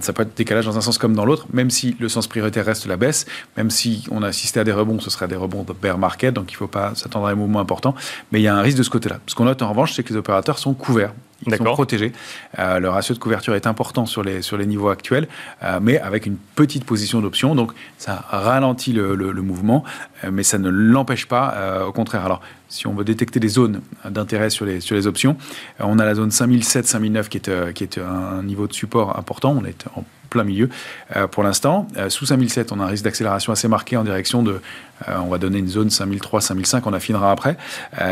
ça 0.00 0.12
peut 0.12 0.22
être 0.22 0.36
décalage 0.36 0.66
dans 0.66 0.76
un 0.76 0.80
sens 0.80 0.98
comme 0.98 1.14
dans 1.14 1.24
l'autre, 1.24 1.46
même 1.52 1.70
si 1.70 1.96
le 2.00 2.08
sens 2.08 2.26
prioritaire 2.26 2.64
reste 2.64 2.86
la 2.86 2.96
baisse, 2.96 3.26
même 3.56 3.70
si 3.70 4.04
on 4.10 4.22
a 4.22 4.28
assisté 4.28 4.60
à 4.60 4.64
des 4.64 4.72
rebonds, 4.72 4.98
ce 4.98 5.10
serait 5.10 5.28
des 5.28 5.36
rebonds 5.36 5.62
de 5.62 5.72
bear 5.72 5.98
market, 5.98 6.34
il 6.50 6.54
ne 6.54 6.58
faut 6.58 6.66
pas 6.66 6.94
s'attendre 6.94 7.26
à 7.26 7.30
un 7.30 7.34
mouvement 7.34 7.60
important. 7.60 7.94
Mais 8.32 8.40
il 8.40 8.42
y 8.42 8.48
a 8.48 8.54
un 8.54 8.62
risque 8.62 8.78
de 8.78 8.82
ce 8.82 8.90
côté-là. 8.90 9.18
Ce 9.26 9.34
qu'on 9.34 9.44
note 9.44 9.62
en 9.62 9.68
revanche, 9.68 9.92
c'est 9.92 10.02
que 10.02 10.10
les 10.12 10.18
opérateurs 10.18 10.58
sont 10.58 10.74
couverts. 10.74 11.12
Ils 11.46 11.56
sont 11.56 11.64
protégés. 11.64 12.12
Euh, 12.58 12.78
le 12.78 12.88
ratio 12.88 13.14
de 13.14 13.18
couverture 13.18 13.54
est 13.54 13.66
important 13.66 14.06
sur 14.06 14.22
les, 14.22 14.42
sur 14.42 14.56
les 14.56 14.66
niveaux 14.66 14.88
actuels, 14.88 15.28
euh, 15.62 15.78
mais 15.82 16.00
avec 16.00 16.26
une 16.26 16.36
petite 16.36 16.84
position 16.84 17.20
d'option. 17.20 17.54
Donc, 17.54 17.72
ça 17.98 18.24
ralentit 18.30 18.92
le, 18.92 19.14
le, 19.14 19.42
mouvement, 19.42 19.84
euh, 20.22 20.30
mais 20.32 20.42
ça 20.42 20.58
ne 20.58 20.70
l'empêche 20.70 21.26
pas. 21.26 21.84
au 21.86 21.92
contraire. 21.92 22.24
Alors, 22.24 22.40
si 22.68 22.86
on 22.86 22.94
veut 22.94 23.04
détecter 23.04 23.40
des 23.40 23.48
zones 23.48 23.82
d'intérêt 24.08 24.50
sur 24.50 24.64
les, 24.64 24.80
sur 24.80 24.96
les 24.96 25.06
options, 25.06 25.36
on 25.80 25.98
a 25.98 26.04
la 26.04 26.14
zone 26.14 26.30
5007-5009 26.30 27.28
qui 27.28 27.38
est, 27.38 27.72
qui 27.74 27.84
est 27.84 27.98
un 27.98 28.42
niveau 28.42 28.66
de 28.66 28.72
support 28.72 29.18
important. 29.18 29.56
On 29.60 29.64
est 29.64 29.84
en 29.96 30.04
plein 30.34 30.44
milieu 30.44 30.68
euh, 31.16 31.28
pour 31.28 31.44
l'instant. 31.44 31.86
Euh, 31.96 32.10
sous 32.10 32.26
5007, 32.26 32.72
on 32.72 32.80
a 32.80 32.84
un 32.84 32.88
risque 32.88 33.04
d'accélération 33.04 33.52
assez 33.52 33.68
marqué 33.68 33.96
en 33.96 34.02
direction 34.02 34.42
de, 34.42 34.60
euh, 35.08 35.16
on 35.22 35.28
va 35.28 35.38
donner 35.38 35.58
une 35.58 35.68
zone 35.68 35.90
5003, 35.90 36.40
5005, 36.40 36.86
on 36.86 36.92
affinera 36.92 37.30
après. 37.30 37.56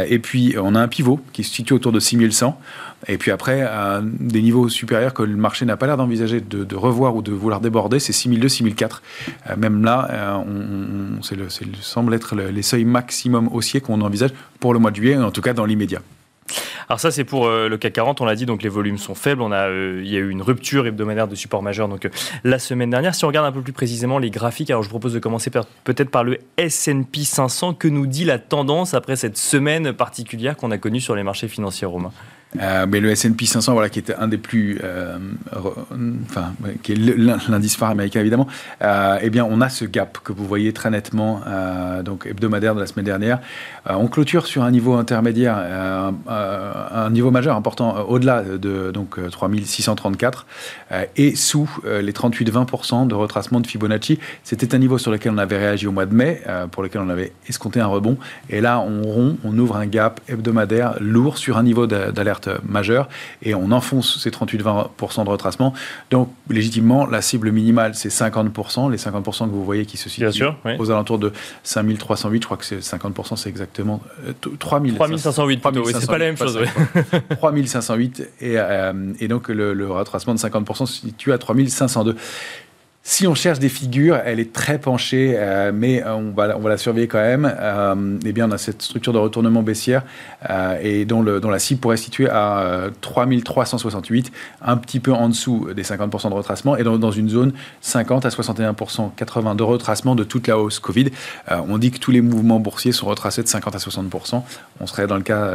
et 0.08 0.18
puis, 0.20 0.54
on 0.60 0.74
a 0.74 0.80
un 0.80 0.88
pivot 0.88 1.20
qui 1.32 1.42
se 1.42 1.52
situe 1.52 1.74
autour 1.74 1.92
de 1.92 2.00
6100. 2.00 2.58
Et 3.08 3.18
puis 3.18 3.32
après, 3.32 3.68
des 4.02 4.42
niveaux 4.42 4.68
supérieurs 4.68 5.12
que 5.12 5.24
le 5.24 5.34
marché 5.34 5.64
n'a 5.64 5.76
pas 5.76 5.86
l'air 5.86 5.96
d'envisager 5.96 6.40
de, 6.40 6.76
revoir 6.76 7.16
ou 7.16 7.22
de 7.22 7.32
vouloir 7.32 7.60
déborder, 7.60 7.98
c'est 7.98 8.12
6002, 8.12 8.48
6004. 8.48 9.02
même 9.56 9.84
là, 9.84 10.38
on, 10.46 11.20
c'est 11.22 11.34
le, 11.34 11.48
semble 11.80 12.14
être 12.14 12.36
les 12.36 12.62
seuils 12.62 12.84
maximum 12.84 13.48
haussiers 13.48 13.80
qu'on 13.80 14.00
envisage 14.02 14.30
pour 14.60 14.72
le 14.72 14.78
mois 14.78 14.92
de 14.92 14.96
juillet, 14.96 15.16
en 15.16 15.32
tout 15.32 15.42
cas 15.42 15.52
dans 15.52 15.64
l'immédiat. 15.64 16.00
Alors 16.88 17.00
ça, 17.00 17.10
c'est 17.10 17.24
pour 17.24 17.46
euh, 17.46 17.68
le 17.68 17.78
CAC 17.78 17.94
40. 17.94 18.20
On 18.20 18.24
l'a 18.24 18.34
dit, 18.34 18.46
donc 18.46 18.62
les 18.62 18.68
volumes 18.68 18.98
sont 18.98 19.14
faibles. 19.14 19.42
On 19.42 19.52
a, 19.52 19.68
euh, 19.68 20.00
il 20.04 20.10
y 20.10 20.16
a 20.16 20.20
eu 20.20 20.30
une 20.30 20.42
rupture 20.42 20.86
hebdomadaire 20.86 21.28
de 21.28 21.34
support 21.34 21.62
majeur 21.62 21.88
donc 21.88 22.04
euh, 22.04 22.10
la 22.44 22.58
semaine 22.58 22.90
dernière. 22.90 23.14
Si 23.14 23.24
on 23.24 23.28
regarde 23.28 23.46
un 23.46 23.52
peu 23.52 23.62
plus 23.62 23.72
précisément 23.72 24.18
les 24.18 24.30
graphiques, 24.30 24.70
alors 24.70 24.82
je 24.82 24.88
vous 24.88 24.92
propose 24.92 25.14
de 25.14 25.18
commencer 25.18 25.50
peut-être 25.50 26.10
par 26.10 26.24
le 26.24 26.38
S&P 26.56 27.24
500. 27.24 27.74
Que 27.74 27.88
nous 27.88 28.06
dit 28.06 28.24
la 28.24 28.38
tendance 28.38 28.94
après 28.94 29.16
cette 29.16 29.38
semaine 29.38 29.92
particulière 29.92 30.56
qu'on 30.56 30.70
a 30.70 30.78
connue 30.78 31.00
sur 31.00 31.14
les 31.14 31.22
marchés 31.22 31.48
financiers 31.48 31.86
romains 31.86 32.12
euh, 32.60 32.86
mais 32.88 33.00
le 33.00 33.10
S&P 33.10 33.46
500, 33.46 33.72
voilà, 33.72 33.88
qui 33.88 33.98
était 33.98 34.14
un 34.14 34.28
des 34.28 34.38
plus, 34.38 34.78
euh, 34.84 35.18
enfin, 36.28 36.52
qui 36.82 36.92
est 36.92 36.96
l'indice 37.48 37.76
phare 37.76 37.90
américain 37.90 38.20
évidemment, 38.20 38.46
euh, 38.82 39.18
eh 39.22 39.30
bien, 39.30 39.46
on 39.48 39.60
a 39.60 39.68
ce 39.68 39.84
gap 39.84 40.18
que 40.22 40.32
vous 40.32 40.46
voyez 40.46 40.72
très 40.72 40.90
nettement, 40.90 41.40
euh, 41.46 42.02
donc 42.02 42.26
hebdomadaire 42.26 42.74
de 42.74 42.80
la 42.80 42.86
semaine 42.86 43.06
dernière. 43.06 43.40
On 43.88 44.06
clôture 44.06 44.46
sur 44.46 44.62
un 44.62 44.70
niveau 44.70 44.94
intermédiaire, 44.94 45.56
un 45.56 47.10
niveau 47.10 47.30
majeur 47.30 47.56
important, 47.56 48.06
au-delà 48.08 48.42
de 48.42 48.90
donc 48.92 49.18
3634 49.30 50.46
et 51.16 51.34
sous 51.34 51.68
les 51.84 52.12
38-20% 52.12 53.08
de 53.08 53.14
retracement 53.14 53.60
de 53.60 53.66
Fibonacci. 53.66 54.20
C'était 54.44 54.74
un 54.74 54.78
niveau 54.78 54.98
sur 54.98 55.10
lequel 55.10 55.32
on 55.32 55.38
avait 55.38 55.58
réagi 55.58 55.86
au 55.88 55.92
mois 55.92 56.06
de 56.06 56.14
mai, 56.14 56.42
pour 56.70 56.84
lequel 56.84 57.00
on 57.00 57.08
avait 57.08 57.32
escompté 57.48 57.80
un 57.80 57.86
rebond, 57.86 58.16
et 58.50 58.60
là, 58.60 58.80
on 58.80 59.02
rompt, 59.02 59.38
on 59.44 59.58
ouvre 59.58 59.76
un 59.76 59.86
gap 59.86 60.20
hebdomadaire 60.28 60.96
lourd 61.00 61.38
sur 61.38 61.56
un 61.58 61.64
niveau 61.64 61.86
d'alerte 61.86 62.41
majeure 62.64 63.08
et 63.42 63.54
on 63.54 63.70
enfonce 63.70 64.18
ces 64.18 64.30
38-20% 64.30 65.24
de 65.24 65.30
retracement. 65.30 65.72
Donc, 66.10 66.30
légitimement, 66.48 67.06
la 67.06 67.22
cible 67.22 67.50
minimale, 67.50 67.94
c'est 67.94 68.08
50%. 68.08 68.90
Les 68.90 68.98
50% 68.98 69.46
que 69.46 69.50
vous 69.50 69.64
voyez 69.64 69.86
qui 69.86 69.96
se 69.96 70.08
situent 70.08 70.44
aux 70.78 70.90
alentours 70.90 71.18
de 71.18 71.32
5308, 71.62 72.42
je 72.42 72.46
crois 72.46 72.56
que 72.56 72.64
c'est 72.64 72.78
50%, 72.78 73.36
c'est 73.36 73.48
exactement 73.48 74.00
3000. 74.58 74.94
3508, 74.94 75.62
c'est 76.00 76.06
pas 76.06 76.18
la 76.18 76.26
même 76.26 76.36
chose. 76.36 76.58
3508 77.38 78.20
et, 78.40 78.54
euh, 78.58 79.12
et 79.20 79.28
donc 79.28 79.48
le, 79.48 79.72
le 79.72 79.90
retracement 79.90 80.34
de 80.34 80.38
50% 80.38 80.86
se 80.86 81.00
situe 81.00 81.32
à 81.32 81.38
3502. 81.38 82.16
Si 83.04 83.26
on 83.26 83.34
cherche 83.34 83.58
des 83.58 83.68
figures, 83.68 84.20
elle 84.24 84.38
est 84.38 84.52
très 84.52 84.78
penchée, 84.78 85.34
euh, 85.36 85.72
mais 85.74 86.04
on 86.04 86.30
va, 86.30 86.56
on 86.56 86.60
va 86.60 86.68
la 86.70 86.76
surveiller 86.76 87.08
quand 87.08 87.18
même. 87.18 87.52
Euh, 87.58 88.18
eh 88.24 88.32
bien, 88.32 88.48
on 88.48 88.52
a 88.52 88.58
cette 88.58 88.80
structure 88.80 89.12
de 89.12 89.18
retournement 89.18 89.64
baissière 89.64 90.04
euh, 90.48 90.78
et 90.80 91.04
dont, 91.04 91.20
la 91.22 91.58
cible 91.58 91.80
pourrait 91.80 91.96
se 91.96 92.04
situer 92.04 92.28
à 92.30 92.90
3368, 93.00 94.30
un 94.62 94.76
petit 94.76 95.00
peu 95.00 95.12
en 95.12 95.28
dessous 95.28 95.68
des 95.74 95.82
50% 95.82 96.28
de 96.28 96.34
retracement 96.34 96.76
et 96.76 96.84
dans, 96.84 96.96
dans, 96.96 97.10
une 97.10 97.28
zone 97.28 97.52
50 97.80 98.24
à 98.24 98.28
61%, 98.28 99.10
80 99.16 99.56
de 99.56 99.62
retracement 99.64 100.14
de 100.14 100.22
toute 100.22 100.46
la 100.46 100.56
hausse 100.56 100.78
Covid. 100.78 101.10
on 101.50 101.78
dit 101.78 101.90
que 101.90 101.98
tous 101.98 102.12
les 102.12 102.20
mouvements 102.20 102.60
boursiers 102.60 102.92
sont 102.92 103.06
retracés 103.06 103.42
de 103.42 103.48
50 103.48 103.74
à 103.74 103.78
60%. 103.78 104.42
On 104.80 104.86
serait 104.86 105.08
dans 105.08 105.16
le 105.16 105.22
cas 105.22 105.52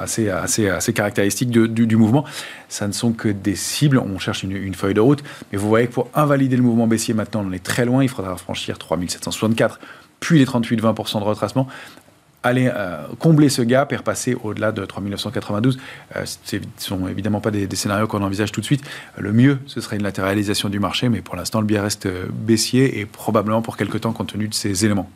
assez, 0.00 0.28
assez, 0.28 0.68
assez 0.68 0.92
caractéristique 0.92 1.50
du, 1.50 1.96
mouvement. 1.96 2.24
Ça 2.68 2.86
ne 2.86 2.92
sont 2.92 3.12
que 3.12 3.28
des 3.28 3.56
cibles. 3.56 3.98
On 3.98 4.18
cherche 4.18 4.42
une, 4.42 4.74
feuille 4.74 4.94
de 4.94 5.00
route. 5.00 5.22
Mais 5.50 5.58
vous 5.58 5.68
voyez 5.68 5.86
que 5.86 5.92
pour 5.92 6.08
invalider 6.14 6.56
le 6.56 6.62
mouvement 6.62 6.86
baissier 6.86 7.14
maintenant, 7.14 7.44
on 7.46 7.52
est 7.52 7.62
très 7.62 7.84
loin. 7.84 8.02
Il 8.02 8.08
faudra 8.08 8.36
franchir 8.36 8.78
3764, 8.78 9.80
puis 10.20 10.38
les 10.38 10.46
38-20% 10.46 11.20
de 11.20 11.24
retracement. 11.24 11.68
aller 12.42 12.70
combler 13.18 13.48
ce 13.48 13.62
gap 13.62 13.92
et 13.92 13.96
repasser 13.96 14.36
au-delà 14.42 14.72
de 14.72 14.84
3992. 14.84 15.78
ce 16.24 16.56
ne 16.56 16.60
sont 16.78 17.06
évidemment 17.08 17.40
pas 17.40 17.50
des, 17.50 17.66
des 17.66 17.76
scénarios 17.76 18.06
qu'on 18.06 18.22
envisage 18.22 18.52
tout 18.52 18.60
de 18.60 18.66
suite. 18.66 18.82
Le 19.18 19.32
mieux, 19.32 19.58
ce 19.66 19.80
serait 19.80 19.96
une 19.96 20.02
latéralisation 20.02 20.68
du 20.68 20.80
marché, 20.80 21.08
mais 21.08 21.20
pour 21.20 21.36
l'instant, 21.36 21.60
le 21.60 21.66
biais 21.66 21.80
reste 21.80 22.08
baissier 22.32 23.00
et 23.00 23.06
probablement 23.06 23.62
pour 23.62 23.76
quelque 23.76 23.98
temps 23.98 24.12
compte 24.12 24.32
tenu 24.32 24.48
de 24.48 24.54
ces 24.54 24.84
éléments. 24.84 25.10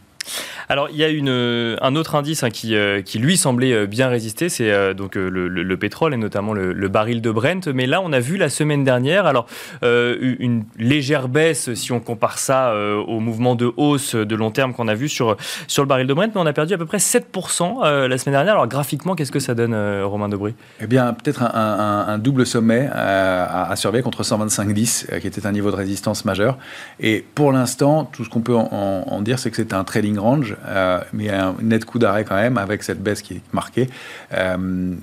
Alors, 0.68 0.88
il 0.90 0.96
y 0.96 1.04
a 1.04 1.08
une, 1.08 1.28
euh, 1.28 1.76
un 1.80 1.94
autre 1.94 2.16
indice 2.16 2.42
hein, 2.42 2.50
qui, 2.50 2.74
euh, 2.74 3.00
qui, 3.00 3.18
lui, 3.18 3.36
semblait 3.36 3.72
euh, 3.72 3.86
bien 3.86 4.08
résister, 4.08 4.48
c'est 4.48 4.94
donc 4.94 5.14
le, 5.14 5.76
pétrole 5.76 6.14
et 6.14 6.16
notamment 6.16 6.52
le, 6.54 6.88
baril 6.88 7.20
de 7.20 7.30
Brent. 7.30 7.68
Mais 7.72 7.86
là, 7.86 8.00
on 8.02 8.12
a 8.12 8.20
vu 8.20 8.36
la 8.36 8.48
semaine 8.48 8.82
dernière, 8.84 9.26
alors, 9.26 9.46
une 9.82 10.64
légère 10.78 11.28
baisse 11.28 11.74
si 11.74 11.92
on 11.92 12.00
compare 12.00 12.38
ça 12.38 12.74
au 12.74 13.20
mouvement 13.20 13.54
de 13.54 13.72
hausse 13.76 14.14
de 14.14 14.34
long 14.34 14.50
terme 14.50 14.72
qu'on 14.72 14.88
a 14.88 14.94
vu 14.94 15.08
sur, 15.08 15.36
sur 15.66 15.82
le 15.82 15.88
baril 15.88 16.06
de 16.06 16.14
Brent, 16.14 16.30
mais 16.34 16.40
on 16.40 16.46
a 16.46 16.52
perdu 16.52 16.74
à 16.74 16.78
peu 16.78 16.86
près 16.86 16.98
7% 16.98 18.06
la 18.06 18.18
semaine 18.18 18.34
dernière. 18.34 18.54
Alors, 18.54 18.66
graphiquement, 18.66 19.14
qu'est-ce 19.14 19.32
que 19.32 19.40
ça 19.40 19.54
donne, 19.54 19.74
Romain 20.02 20.28
Debris 20.28 20.54
Eh 20.80 20.86
bien, 20.86 21.12
peut-être 21.12 21.42
un, 21.42 22.18
double 22.18 22.46
sommet 22.46 22.88
à, 22.92 23.74
surveiller 23.76 24.02
contre 24.02 24.22
125,10, 24.22 25.20
qui 25.20 25.26
était 25.26 25.46
un 25.46 25.52
niveau 25.52 25.70
de 25.70 25.76
résistance 25.76 26.24
majeur. 26.24 26.58
Et 27.00 27.24
pour 27.34 27.52
l'instant, 27.52 28.04
tout 28.04 28.24
ce 28.24 28.30
qu'on 28.30 28.40
peut 28.40 28.56
en 28.56 29.20
dire, 29.20 29.38
c'est 29.38 29.50
que 29.50 29.56
c'est 29.56 29.74
un 29.74 29.84
trading 29.84 30.18
range 30.18 30.55
euh, 30.66 31.00
mais 31.12 31.30
un 31.30 31.54
net 31.62 31.84
coup 31.84 31.98
d'arrêt 31.98 32.24
quand 32.24 32.36
même 32.36 32.58
avec 32.58 32.82
cette 32.82 33.02
baisse 33.02 33.22
qui 33.22 33.34
est 33.34 33.40
marquée. 33.52 33.88
Euh, 34.32 34.94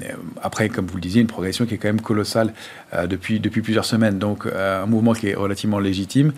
après, 0.42 0.70
comme 0.70 0.86
vous 0.86 0.96
le 0.96 1.02
disiez, 1.02 1.22
une 1.22 1.28
progression 1.28 1.66
qui 1.66 1.76
est 1.76 1.78
quand 1.78 1.88
même 1.88 2.02
colossale 2.02 2.54
euh, 2.94 3.08
depuis, 3.08 3.40
depuis 3.40 3.62
plusieurs 3.62 3.86
semaines. 3.86 4.20
Donc, 4.20 4.46
un 4.46 4.86
mouvement 4.86 5.14
qui 5.14 5.30
est 5.30 5.36
relativement 5.36 5.80
légitime, 5.80 6.34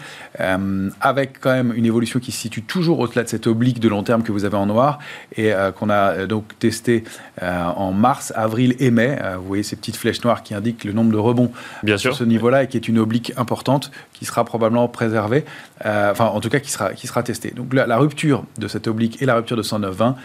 avec 1.01 1.39
quand 1.39 1.51
même 1.51 1.73
une 1.75 1.85
évolution 1.85 2.19
qui 2.19 2.31
se 2.31 2.39
situe 2.39 2.61
toujours 2.61 2.99
au-delà 2.99 3.23
de 3.23 3.29
cette 3.29 3.47
oblique 3.47 3.79
de 3.79 3.89
long 3.89 4.03
terme 4.03 4.23
que 4.23 4.31
vous 4.31 4.45
avez 4.45 4.57
en 4.57 4.65
noir 4.65 4.99
et 5.35 5.51
qu'on 5.77 5.89
a 5.89 6.25
donc 6.27 6.57
testé 6.59 7.03
en 7.41 7.91
mars, 7.91 8.33
avril 8.35 8.75
et 8.79 8.91
mai. 8.91 9.17
vous 9.37 9.47
voyez 9.47 9.63
ces 9.63 9.75
petites 9.75 9.95
flèches 9.95 10.23
noires 10.23 10.43
qui 10.43 10.53
indiquent 10.53 10.83
le 10.83 10.93
nombre 10.93 11.11
de 11.11 11.17
rebonds 11.17 11.51
Bien 11.83 11.97
sur 11.97 12.15
ce 12.15 12.23
niveau-là 12.23 12.63
et 12.63 12.67
qui 12.67 12.77
est 12.77 12.87
une 12.87 12.99
oblique 12.99 13.33
importante 13.37 13.91
qui 14.13 14.25
sera 14.25 14.45
probablement 14.45 14.87
préservée, 14.87 15.45
enfin 15.83 16.25
en 16.25 16.39
tout 16.39 16.49
cas 16.49 16.59
qui 16.59 16.71
sera, 16.71 16.93
qui 16.93 17.07
sera 17.07 17.23
testée. 17.23 17.51
Donc 17.51 17.73
la, 17.73 17.87
la 17.87 17.97
rupture 17.97 18.45
de 18.57 18.67
cette 18.67 18.87
oblique 18.87 19.04
et 19.19 19.25
la 19.25 19.35
rupture 19.35 19.57
de 19.57 19.63
109,20 19.63 20.15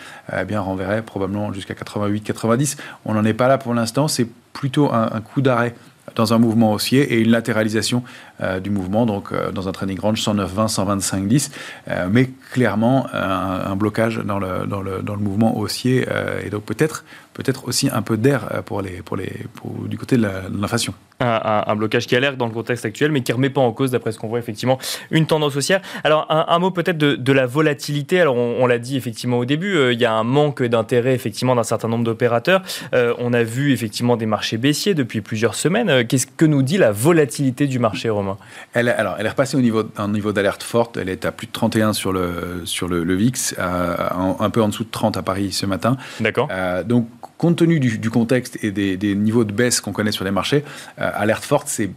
eh 0.41 0.45
bien 0.45 0.61
renverrait 0.61 1.03
probablement 1.03 1.53
jusqu'à 1.53 1.75
88-90. 1.75 2.77
On 3.05 3.15
n'en 3.15 3.25
est 3.25 3.35
pas 3.35 3.49
là 3.49 3.59
pour 3.59 3.75
l'instant, 3.75 4.09
c'est 4.09 4.29
plutôt 4.53 4.93
un, 4.93 5.21
coup 5.21 5.43
d'arrêt 5.43 5.75
dans 6.17 6.35
un 6.35 6.39
mouvement 6.39 6.73
haussier 6.73 7.15
et 7.15 7.21
une 7.21 7.31
latéralisation 7.31 8.03
euh, 8.41 8.59
du 8.59 8.71
mouvement, 8.71 9.07
donc 9.07 9.33
euh, 9.33 9.53
dans 9.53 9.69
un 9.69 9.73
training 9.73 9.99
range 10.01 10.21
109-20, 10.21 10.99
125-10, 10.99 11.51
euh, 11.89 12.09
mais 12.11 12.31
clairement 12.53 13.07
un, 13.13 13.77
blocage 13.77 14.19
dans 14.19 14.39
le, 14.39 14.67
dans, 14.67 14.83
le, 14.83 15.03
dans 15.03 15.15
le 15.15 15.21
mouvement 15.21 15.57
haussier 15.57 16.07
et 16.45 16.51
donc 16.51 16.65
peut-être 16.65 17.05
peut-être 17.33 17.69
aussi 17.69 17.89
un 17.91 18.03
peu 18.03 18.17
d'air 18.17 18.63
pour 18.67 18.83
les, 18.83 19.03
pour 19.03 19.17
les, 19.17 19.47
du 19.87 19.97
côté 19.97 20.17
de 20.17 20.29
l'inflation. 20.53 20.95
Un, 21.21 21.77
blocage 21.77 22.07
qui 22.07 22.17
a 22.17 22.21
l'air 22.21 22.37
dans 22.37 22.47
le 22.47 22.53
contexte 22.53 22.85
actuel, 22.85 23.13
mais 23.13 23.21
qui 23.23 23.33
ne 23.33 23.37
remet 23.37 23.51
pas 23.51 23.61
en 23.61 23.73
cause, 23.73 23.91
d'après 23.91 24.13
ce 24.13 24.19
qu'on 24.19 24.29
voit 24.29 24.39
effectivement, 24.39 24.79
une 25.11 25.27
tendance 25.27 25.55
haussière. 25.57 25.81
Alors, 26.05 26.27
un, 26.31 26.59
mot 26.59 26.71
peut-être 26.71 26.99
de, 26.99 27.33
la 27.33 27.47
volatilité. 27.47 28.21
Alors, 28.21 28.37
on, 28.37 28.67
l'a 28.67 28.79
dit 28.79 28.97
effectivement 28.97 29.39
au 29.39 29.45
début, 29.45 29.77
euh, 29.77 29.93
il 29.93 30.01
y 30.01 30.05
a 30.05 30.13
un 30.13 30.25
manque 30.25 30.63
d'intérêt 30.63 31.15
effectivement 31.15 31.55
d'un 31.55 31.63
certain 31.63 31.89
nombre 31.89 32.05
d'opérateurs. 32.05 32.63
Euh, 32.95 33.15
on 33.19 33.33
a 33.33 33.43
vu 33.43 33.73
effectivement 33.73 34.17
des 34.17 34.27
marchés 34.27 34.57
baissiers 34.57 34.95
depuis 34.95 35.21
plusieurs 35.21 35.55
semaines. 35.55 36.07
Qu'est-ce 36.07 36.27
que 36.27 36.45
nous 36.45 36.63
dit 36.63 36.79
la 36.79 36.93
volatilité 36.93 37.67
du 37.67 37.79
marché 37.79 38.09
romain? 38.09 38.37
Elle, 38.73 38.89
alors, 38.89 39.17
elle 39.19 39.27
est 39.27 39.31
repassée 39.31 39.57
au 39.57 39.61
niveau, 39.61 39.85
un 39.97 40.09
niveau 40.09 40.33
d'alerte 40.33 40.63
forte. 40.63 40.97
Elle 40.97 41.09
est 41.09 41.25
à 41.25 41.33
plus 41.33 41.47
de 41.47 41.53
31 41.53 41.93
sur 41.93 42.13
le, 42.13 42.63
sur 42.65 42.89
le, 42.89 43.15
VIX, 43.15 43.55
un 43.59 44.51
peu 44.51 44.63
en 44.63 44.69
dessous 44.69 44.85
de 44.85 44.91
30 44.91 45.17
à 45.17 45.23
Paris 45.23 45.53
ce 45.53 45.67
matin. 45.67 45.97
D'accord. 46.21 46.49
donc, 46.85 47.07
compte 47.41 47.57
tenu 47.57 47.81
du, 47.81 48.11
contexte 48.11 48.63
et 48.63 48.71
des, 48.71 49.15
niveaux 49.15 49.45
de 49.45 49.53
baisse 49.53 49.81
qu'on 49.81 49.93
connaît 49.93 50.13
sur 50.13 50.27
les 50.27 50.31
marchés, 50.31 50.63
euh, 51.01 51.10
alerte 51.15 51.45
forte, 51.45 51.69
c'est 51.69 51.91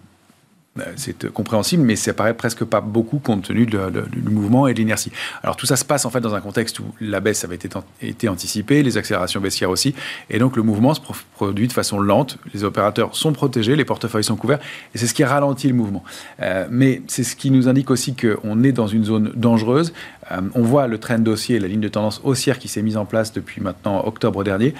euh, 0.79 0.83
c'est 0.95 1.31
compréhensible, 1.31 1.83
mais 1.83 1.95
ça 1.95 2.13
paraît 2.13 2.33
presque 2.33 2.63
pas 2.63 2.81
beaucoup 2.81 3.19
compte 3.19 3.43
tenu 3.43 3.67
du 3.67 3.77
mouvement 4.23 4.65
et 4.67 4.73
de 4.73 4.79
l'inertie. 4.79 5.11
Alors 5.43 5.55
tout 5.55 5.67
ça 5.67 5.75
se 5.75 5.85
passe 5.85 6.05
en 6.05 6.09
fait 6.09 6.19
dans 6.19 6.33
un 6.33 6.41
contexte 6.41 6.79
où 6.79 6.85
la 6.99 7.19
baisse 7.19 7.43
avait 7.43 7.55
été, 7.55 7.69
été, 8.01 8.27
anticipée, 8.27 8.81
les 8.81 8.97
accélérations 8.97 9.39
baissières 9.39 9.69
aussi, 9.69 9.93
et 10.31 10.39
donc 10.39 10.55
le 10.55 10.63
mouvement 10.63 10.95
se 10.95 11.01
produit 11.35 11.67
de 11.67 11.73
façon 11.73 11.99
lente. 11.99 12.39
Les 12.55 12.63
opérateurs 12.63 13.15
sont 13.15 13.33
protégés, 13.33 13.75
les 13.75 13.85
portefeuilles 13.85 14.23
sont 14.23 14.35
couverts, 14.35 14.59
et 14.95 14.97
c'est 14.97 15.05
ce 15.05 15.13
qui 15.13 15.23
ralentit 15.23 15.67
le 15.67 15.75
mouvement. 15.75 16.03
Euh, 16.41 16.67
mais 16.71 17.03
c'est 17.07 17.23
ce 17.23 17.35
qui 17.35 17.51
nous 17.51 17.67
indique 17.67 17.91
aussi 17.91 18.15
qu'on 18.15 18.63
est 18.63 18.71
dans 18.71 18.87
une 18.87 19.05
zone 19.05 19.31
dangereuse. 19.35 19.93
Euh, 20.31 20.41
on 20.55 20.61
voit 20.61 20.87
le 20.87 20.97
trend 20.97 21.19
dossier, 21.19 21.59
la 21.59 21.67
ligne 21.67 21.81
de 21.81 21.87
tendance 21.87 22.21
haussière 22.23 22.59
qui 22.59 22.67
s'est 22.67 22.81
mise 22.81 22.97
en 22.97 23.05
place 23.05 23.33
depuis 23.33 23.61
maintenant 23.61 24.05
octobre 24.05 24.43
dernier, 24.43 24.73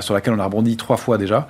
sur 0.00 0.14
laquelle 0.14 0.34
on 0.34 0.38
a 0.38 0.44
rebondi 0.44 0.76
trois 0.76 0.96
fois 0.96 1.18
déjà, 1.18 1.46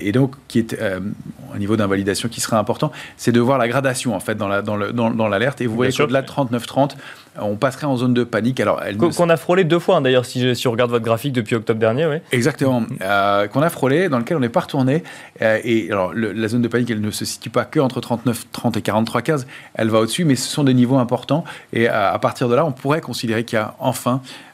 et 0.00 0.12
donc 0.12 0.34
qui 0.48 0.58
est 0.58 0.76
un 0.80 1.58
niveau 1.58 1.76
d'invalidation 1.76 2.28
qui 2.28 2.40
sera 2.40 2.58
important 2.58 2.92
c'est 3.16 3.32
de 3.32 3.40
voir 3.40 3.58
la 3.58 3.68
gradation 3.68 4.14
en 4.14 4.20
fait 4.20 4.34
dans 4.34 4.48
l'alerte. 4.48 4.66
Dans 4.94 5.10
dans, 5.10 5.40
et 5.60 5.66
vous 5.66 5.76
voyez 5.76 5.92
qu'au-delà 5.92 6.22
de 6.22 6.26
39-30, 6.26 6.92
on 7.40 7.56
passerait 7.56 7.86
en 7.86 7.96
zone 7.96 8.14
de 8.14 8.24
panique. 8.24 8.60
Alors, 8.60 8.80
qu'on 9.16 9.28
a 9.28 9.36
frôlé 9.36 9.64
deux 9.64 9.78
fois, 9.78 9.96
hein, 9.96 10.00
d'ailleurs, 10.00 10.24
si, 10.24 10.54
si, 10.54 10.68
on 10.68 10.70
regarde 10.70 10.90
votre 10.90 11.04
graphique 11.04 11.32
depuis 11.32 11.56
octobre 11.56 11.80
dernier. 11.80 12.06
Oui. 12.06 12.16
Exactement. 12.32 12.82
Euh, 13.02 13.48
qu'on 13.48 13.62
a 13.62 13.70
frôlé, 13.70 14.08
dans 14.08 14.18
lequel 14.18 14.36
on 14.36 14.40
n'est 14.40 14.48
pas 14.48 14.60
retourné. 14.60 15.02
Euh, 15.42 15.58
et 15.64 15.90
alors, 15.90 16.12
la 16.14 16.48
zone 16.48 16.62
de 16.62 16.68
panique, 16.68 16.90
elle 16.90 17.00
ne 17.00 17.10
se 17.10 17.24
situe 17.24 17.50
pas 17.50 17.64
que 17.64 17.80
entre 17.80 18.00
39, 18.00 18.46
30 18.52 18.76
et 18.76 18.82
43, 18.82 19.22
15. 19.22 19.46
Elle 19.74 19.90
va 19.90 20.00
au-dessus, 20.00 20.24
mais 20.24 20.36
ce 20.36 20.48
sont 20.48 20.64
des 20.64 20.74
niveaux 20.74 20.98
importants. 20.98 21.44
Et 21.72 21.88
à 21.88 22.18
partir 22.18 22.48
de 22.48 22.54
là, 22.54 22.64
on 22.64 22.72
pourrait 22.72 23.00
considérer 23.00 23.44
qu'il 23.44 23.56
y 23.56 23.62
a 23.62 23.74
enfin 23.78 24.20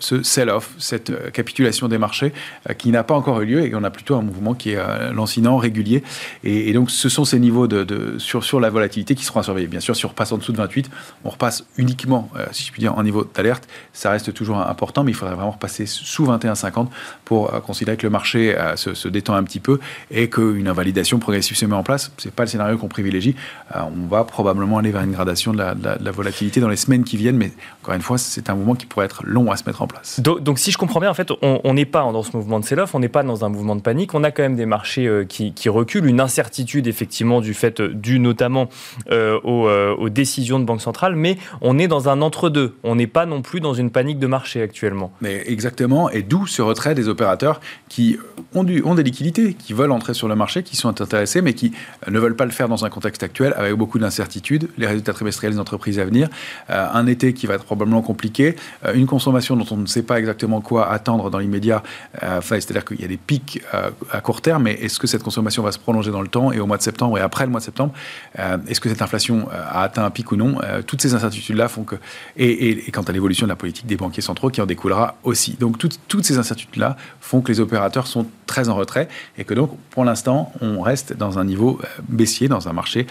ce 0.00 0.22
sell-off, 0.22 0.70
cette 0.78 1.10
euh, 1.10 1.30
capitulation 1.30 1.88
des 1.88 1.98
marchés 1.98 2.32
euh, 2.68 2.74
qui 2.74 2.90
n'a 2.90 3.02
pas 3.02 3.14
encore 3.14 3.40
eu 3.40 3.46
lieu 3.46 3.64
et 3.64 3.74
on 3.74 3.84
a 3.84 3.90
plutôt 3.90 4.16
un 4.16 4.22
mouvement 4.22 4.54
qui 4.54 4.70
est 4.70 5.12
lancinant, 5.12 5.56
régulier. 5.56 6.02
Et, 6.44 6.72
donc 6.72 6.90
ce 6.90 7.08
sont 7.08 7.24
ces 7.24 7.38
niveaux 7.38 7.66
de, 7.66 8.18
sur, 8.18 8.60
la 8.60 8.70
volatilité 8.70 9.14
qui 9.14 9.24
seront 9.24 9.40
à 9.40 9.42
surveiller. 9.42 9.66
Bien 9.66 9.80
sûr, 9.80 9.96
si 9.96 10.04
on 10.04 10.08
repasse 10.08 10.32
en 10.32 10.38
dessous 10.38 10.52
de 10.52 10.56
28, 10.56 10.90
on 11.24 11.30
repasse 11.30 11.64
uniquement, 11.76 12.30
si 12.52 12.64
je 12.64 12.72
puis 12.72 12.80
dire, 12.80 12.96
en 12.96 13.02
niveau 13.02 13.24
d'alerte. 13.34 13.68
Ça 13.92 14.10
reste 14.10 14.32
toujours 14.32 14.58
important, 14.58 15.04
mais 15.04 15.12
il 15.12 15.14
faudrait 15.14 15.34
vraiment 15.34 15.52
repasser 15.52 15.86
sous 15.86 16.26
21,50 16.26 16.88
pour 17.24 17.50
considérer 17.62 17.96
que 17.96 18.06
le 18.06 18.10
marché 18.10 18.56
se, 18.76 19.08
détend 19.08 19.34
un 19.34 19.42
petit 19.42 19.60
peu 19.60 19.78
et 20.10 20.28
qu'une 20.28 20.68
invalidation 20.68 21.18
progressive 21.18 21.56
se 21.56 21.66
met 21.66 21.74
en 21.74 21.82
place. 21.82 22.12
Ce 22.18 22.28
n'est 22.28 22.32
pas 22.32 22.44
le 22.44 22.48
scénario 22.48 22.78
qu'on 22.78 22.88
privilégie. 22.88 23.34
on 23.74 24.06
va 24.08 24.24
probablement 24.24 24.78
aller 24.78 24.90
vers 24.90 25.02
une 25.02 25.12
gradation 25.12 25.52
de 25.52 25.58
la, 25.58 25.74
la, 25.74 26.10
volatilité 26.10 26.60
dans 26.60 26.68
les 26.68 26.76
semaines 26.76 27.04
qui 27.04 27.16
viennent, 27.16 27.36
mais 27.36 27.52
encore 27.82 27.94
une 27.94 28.02
fois, 28.02 28.18
c'est 28.18 28.50
un 28.50 28.54
mouvement 28.54 28.74
qui 28.74 28.86
pourrait 28.86 29.06
être 29.06 29.22
long 29.36 29.50
à 29.50 29.56
se 29.56 29.64
mettre 29.66 29.82
en 29.82 29.86
place. 29.86 30.20
Donc, 30.20 30.58
si 30.58 30.70
je 30.70 30.78
comprends 30.78 31.00
bien, 31.00 31.10
en 31.10 31.14
fait, 31.14 31.30
on 31.42 31.74
n'est 31.74 31.84
pas 31.84 32.00
dans 32.12 32.22
ce 32.22 32.36
mouvement 32.36 32.58
de 32.58 32.64
sell-off, 32.64 32.94
on 32.94 33.00
n'est 33.00 33.08
pas 33.08 33.22
dans 33.22 33.44
un 33.44 33.48
mouvement 33.48 33.76
de 33.76 33.82
panique, 33.82 34.14
on 34.14 34.24
a 34.24 34.30
quand 34.30 34.42
même 34.42 34.56
des 34.56 34.66
marchés 34.66 35.06
euh, 35.06 35.24
qui, 35.24 35.68
reculent, 35.68 36.06
une 36.06 36.20
incertitude 36.20 36.86
effectivement 36.86 37.40
du 37.40 37.54
fait, 37.54 37.80
euh, 37.80 37.92
dû 37.92 38.18
notamment 38.18 38.68
euh, 39.10 39.38
aux, 39.40 40.08
décisions 40.08 40.58
de 40.58 40.64
banque 40.64 40.80
centrale, 40.80 41.16
mais 41.16 41.36
on 41.60 41.78
est 41.78 41.88
dans 41.88 42.08
un 42.08 42.22
entre-deux. 42.22 42.76
On 42.82 42.94
n'est 42.94 43.06
pas 43.06 43.26
non 43.26 43.42
plus 43.42 43.60
dans 43.60 43.74
une 43.74 43.90
panique 43.90 44.18
de 44.18 44.26
marché 44.26 44.62
actuellement. 44.62 45.12
Mais 45.20 45.42
exactement, 45.46 46.08
et 46.10 46.22
d'où 46.22 46.46
ce 46.46 46.62
retrait 46.62 46.94
des 46.94 47.08
opérateurs 47.08 47.60
qui 47.88 48.18
ont, 48.54 48.64
du, 48.64 48.82
ont 48.84 48.94
des 48.94 49.02
liquidités, 49.02 49.54
qui 49.54 49.72
veulent 49.72 49.92
entrer 49.92 50.14
sur 50.14 50.28
le 50.28 50.36
marché, 50.36 50.62
qui 50.62 50.76
sont 50.76 51.00
intéressés, 51.00 51.42
mais 51.42 51.52
qui 51.52 51.72
ne 52.08 52.18
veulent 52.18 52.36
pas 52.36 52.46
le 52.46 52.52
faire 52.52 52.68
dans 52.68 52.84
un 52.84 52.88
contexte 52.88 53.22
actuel 53.22 53.52
avec 53.56 53.74
beaucoup 53.74 53.98
d'incertitudes, 53.98 54.70
les 54.78 54.86
résultats 54.86 55.12
trimestriels 55.12 55.52
des 55.52 55.60
entreprises 55.60 55.98
à 55.98 56.04
venir, 56.04 56.28
un 56.68 57.06
été 57.06 57.34
qui 57.34 57.46
va 57.46 57.54
être 57.54 57.64
probablement 57.64 58.02
compliqué, 58.02 58.56
une 58.94 59.06
consommation 59.06 59.25
dont 59.32 59.66
on 59.70 59.76
ne 59.76 59.86
sait 59.86 60.02
pas 60.02 60.18
exactement 60.18 60.60
quoi 60.60 60.90
attendre 60.90 61.30
dans 61.30 61.38
l'immédiat. 61.38 61.82
Euh, 62.22 62.40
c'est-à-dire 62.42 62.84
qu'il 62.84 63.00
y 63.00 63.04
a 63.04 63.08
des 63.08 63.16
pics 63.16 63.62
euh, 63.74 63.90
à 64.10 64.20
court 64.20 64.40
terme, 64.40 64.64
mais 64.64 64.74
est-ce 64.74 64.98
que 64.98 65.06
cette 65.06 65.22
consommation 65.22 65.62
va 65.62 65.72
se 65.72 65.78
prolonger 65.78 66.10
dans 66.10 66.22
le 66.22 66.28
temps 66.28 66.52
et 66.52 66.60
au 66.60 66.66
mois 66.66 66.76
de 66.76 66.82
septembre 66.82 67.18
et 67.18 67.20
après 67.20 67.44
le 67.44 67.50
mois 67.50 67.60
de 67.60 67.64
septembre 67.64 67.92
euh, 68.38 68.58
Est-ce 68.68 68.80
que 68.80 68.88
cette 68.88 69.02
inflation 69.02 69.48
a 69.50 69.82
atteint 69.82 70.04
un 70.04 70.10
pic 70.10 70.30
ou 70.32 70.36
non 70.36 70.58
Toutes 70.86 71.02
ces 71.02 71.14
incertitudes-là 71.14 71.68
font 71.68 71.84
que. 71.84 71.96
Et, 72.36 72.90
quant 72.92 73.02
à 73.02 73.12
l'évolution 73.12 73.46
de 73.46 73.50
la 73.50 73.56
politique 73.56 73.86
des 73.86 73.96
banquiers 73.96 74.22
centraux 74.22 74.50
qui 74.50 74.60
en 74.60 74.66
découlera 74.66 75.16
aussi. 75.24 75.56
Donc 75.58 75.78
toutes 75.78 76.24
ces 76.24 76.38
incertitudes-là 76.38 76.96
font 77.20 77.40
que 77.40 77.52
les 77.52 77.60
opérateurs 77.60 78.06
sont 78.06 78.26
très 78.46 78.68
en 78.68 78.76
retrait 78.76 79.08
et 79.38 79.44
que 79.44 79.54
donc 79.54 79.76
pour 79.90 80.04
l'instant 80.04 80.52
on 80.60 80.80
reste 80.80 81.16
dans 81.16 81.38
un 81.38 81.44
niveau 81.44 81.80
baissier, 82.08 82.48
dans 82.48 82.68
un 82.68 82.72
marché 82.72 83.06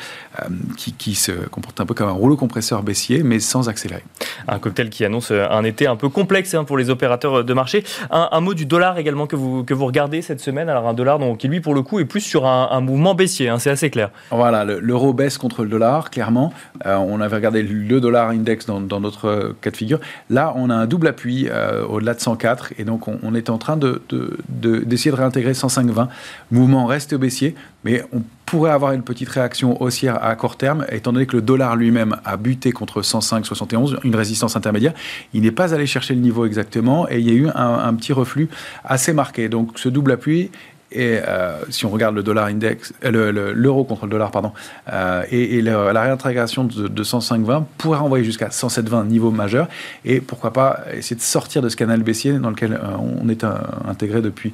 qui, 0.77 0.93
qui 0.93 1.15
se 1.15 1.31
comporte 1.31 1.79
un 1.81 1.85
peu 1.85 1.93
comme 1.93 2.09
un 2.09 2.13
rouleau 2.13 2.37
compresseur 2.37 2.83
baissier 2.83 3.23
mais 3.23 3.39
sans 3.39 3.69
accélérer. 3.69 4.03
Un 4.47 4.59
cocktail 4.59 4.89
qui 4.89 5.05
annonce 5.05 5.31
un 5.31 5.63
été 5.63 5.87
un 5.87 5.95
peu 5.95 6.04
complexe 6.09 6.53
hein, 6.53 6.63
pour 6.63 6.77
les 6.77 6.89
opérateurs 6.89 7.43
de 7.43 7.53
marché. 7.53 7.83
Un, 8.11 8.39
mot 8.41 8.53
du 8.53 8.65
dollar 8.65 8.97
également 8.97 9.27
que 9.27 9.35
vous, 9.35 9.63
que 9.63 9.73
vous 9.73 9.85
regardez 9.85 10.21
cette 10.21 10.39
semaine. 10.39 10.69
Alors 10.69 10.87
un 10.87 10.93
dollar 10.93 11.19
donc, 11.19 11.39
qui 11.39 11.47
lui 11.47 11.61
pour 11.61 11.73
le 11.73 11.81
coup 11.81 11.99
est 11.99 12.05
plus 12.05 12.21
sur 12.21 12.45
un, 12.45 12.81
mouvement 12.81 13.15
baissier, 13.15 13.49
hein, 13.49 13.59
c'est 13.59 13.69
assez 13.69 13.89
clair. 13.89 14.11
Voilà, 14.31 14.63
l'euro 14.63 15.13
baisse 15.13 15.37
contre 15.37 15.63
le 15.63 15.69
dollar, 15.69 16.09
clairement. 16.09 16.53
Euh, 16.85 16.95
on 16.95 17.21
avait 17.21 17.35
regardé 17.35 17.63
le 17.63 17.99
dollar 17.99 18.29
index 18.29 18.65
dans, 18.65 18.99
notre 18.99 19.55
cas 19.61 19.71
de 19.71 19.77
figure. 19.77 19.99
Là, 20.29 20.53
on 20.55 20.69
a 20.69 20.75
un 20.75 20.85
double 20.85 21.07
appui 21.07 21.47
euh, 21.49 21.85
au-delà 21.85 22.13
de 22.13 22.19
104 22.19 22.73
et 22.77 22.83
donc 22.83 23.07
on, 23.07 23.35
est 23.35 23.49
en 23.49 23.57
train 23.57 23.77
d'essayer 23.77 24.01
de, 24.09 24.39
de, 24.49 24.83
de 24.85 25.11
réintégrer 25.15 25.51
105,20. 25.51 26.07
Mouvement 26.51 26.85
reste 26.85 27.15
baissier, 27.15 27.55
mais 27.83 28.03
on 28.13 28.21
pourrait 28.45 28.71
avoir 28.71 28.91
une 28.93 29.03
petite 29.03 29.29
réaction 29.29 29.81
haussière 29.81 30.23
à 30.23 30.35
court 30.35 30.55
terme, 30.55 30.85
étant 30.89 31.11
donné 31.13 31.25
que 31.25 31.35
le 31.35 31.41
dollar 31.41 31.75
lui-même 31.75 32.15
a 32.25 32.37
buté 32.37 32.71
contre 32.71 33.01
105,71, 33.01 33.97
une 34.03 34.15
résistance 34.15 34.55
intermédiaire. 34.55 34.93
Il 35.33 35.41
n'est 35.41 35.51
pas 35.51 35.73
allé 35.73 35.85
chercher 35.87 36.13
le 36.13 36.21
niveau 36.21 36.45
exactement 36.45 37.09
et 37.09 37.19
il 37.19 37.27
y 37.27 37.31
a 37.31 37.33
eu 37.33 37.47
un 37.53 37.93
petit 37.95 38.13
reflux 38.13 38.49
assez 38.83 39.13
marqué. 39.13 39.49
Donc 39.49 39.79
ce 39.79 39.89
double 39.89 40.11
appui 40.11 40.51
et 40.95 41.19
euh, 41.27 41.57
si 41.69 41.85
on 41.85 41.89
regarde 41.89 42.15
le 42.15 42.23
dollar 42.23 42.45
index, 42.45 42.93
euh, 43.03 43.53
l'euro 43.53 43.83
contre 43.83 44.05
le 44.05 44.11
dollar, 44.11 44.31
pardon, 44.31 44.53
euh, 44.91 45.23
et, 45.29 45.61
la 45.61 46.01
réintégration 46.01 46.63
de, 46.63 46.87
de 46.87 47.03
105,20 47.03 47.65
pourrait 47.77 47.99
renvoyer 47.99 48.23
jusqu'à 48.23 48.47
107,20 48.47 49.07
niveau 49.07 49.29
majeur. 49.29 49.67
Et 50.05 50.21
pourquoi 50.21 50.53
pas 50.53 50.79
essayer 50.93 51.17
de 51.17 51.21
sortir 51.21 51.61
de 51.61 51.67
ce 51.67 51.75
canal 51.75 52.01
baissier 52.01 52.39
dans 52.39 52.49
lequel 52.49 52.79
on 53.21 53.27
est 53.27 53.43
intégré 53.87 54.21
depuis 54.21 54.53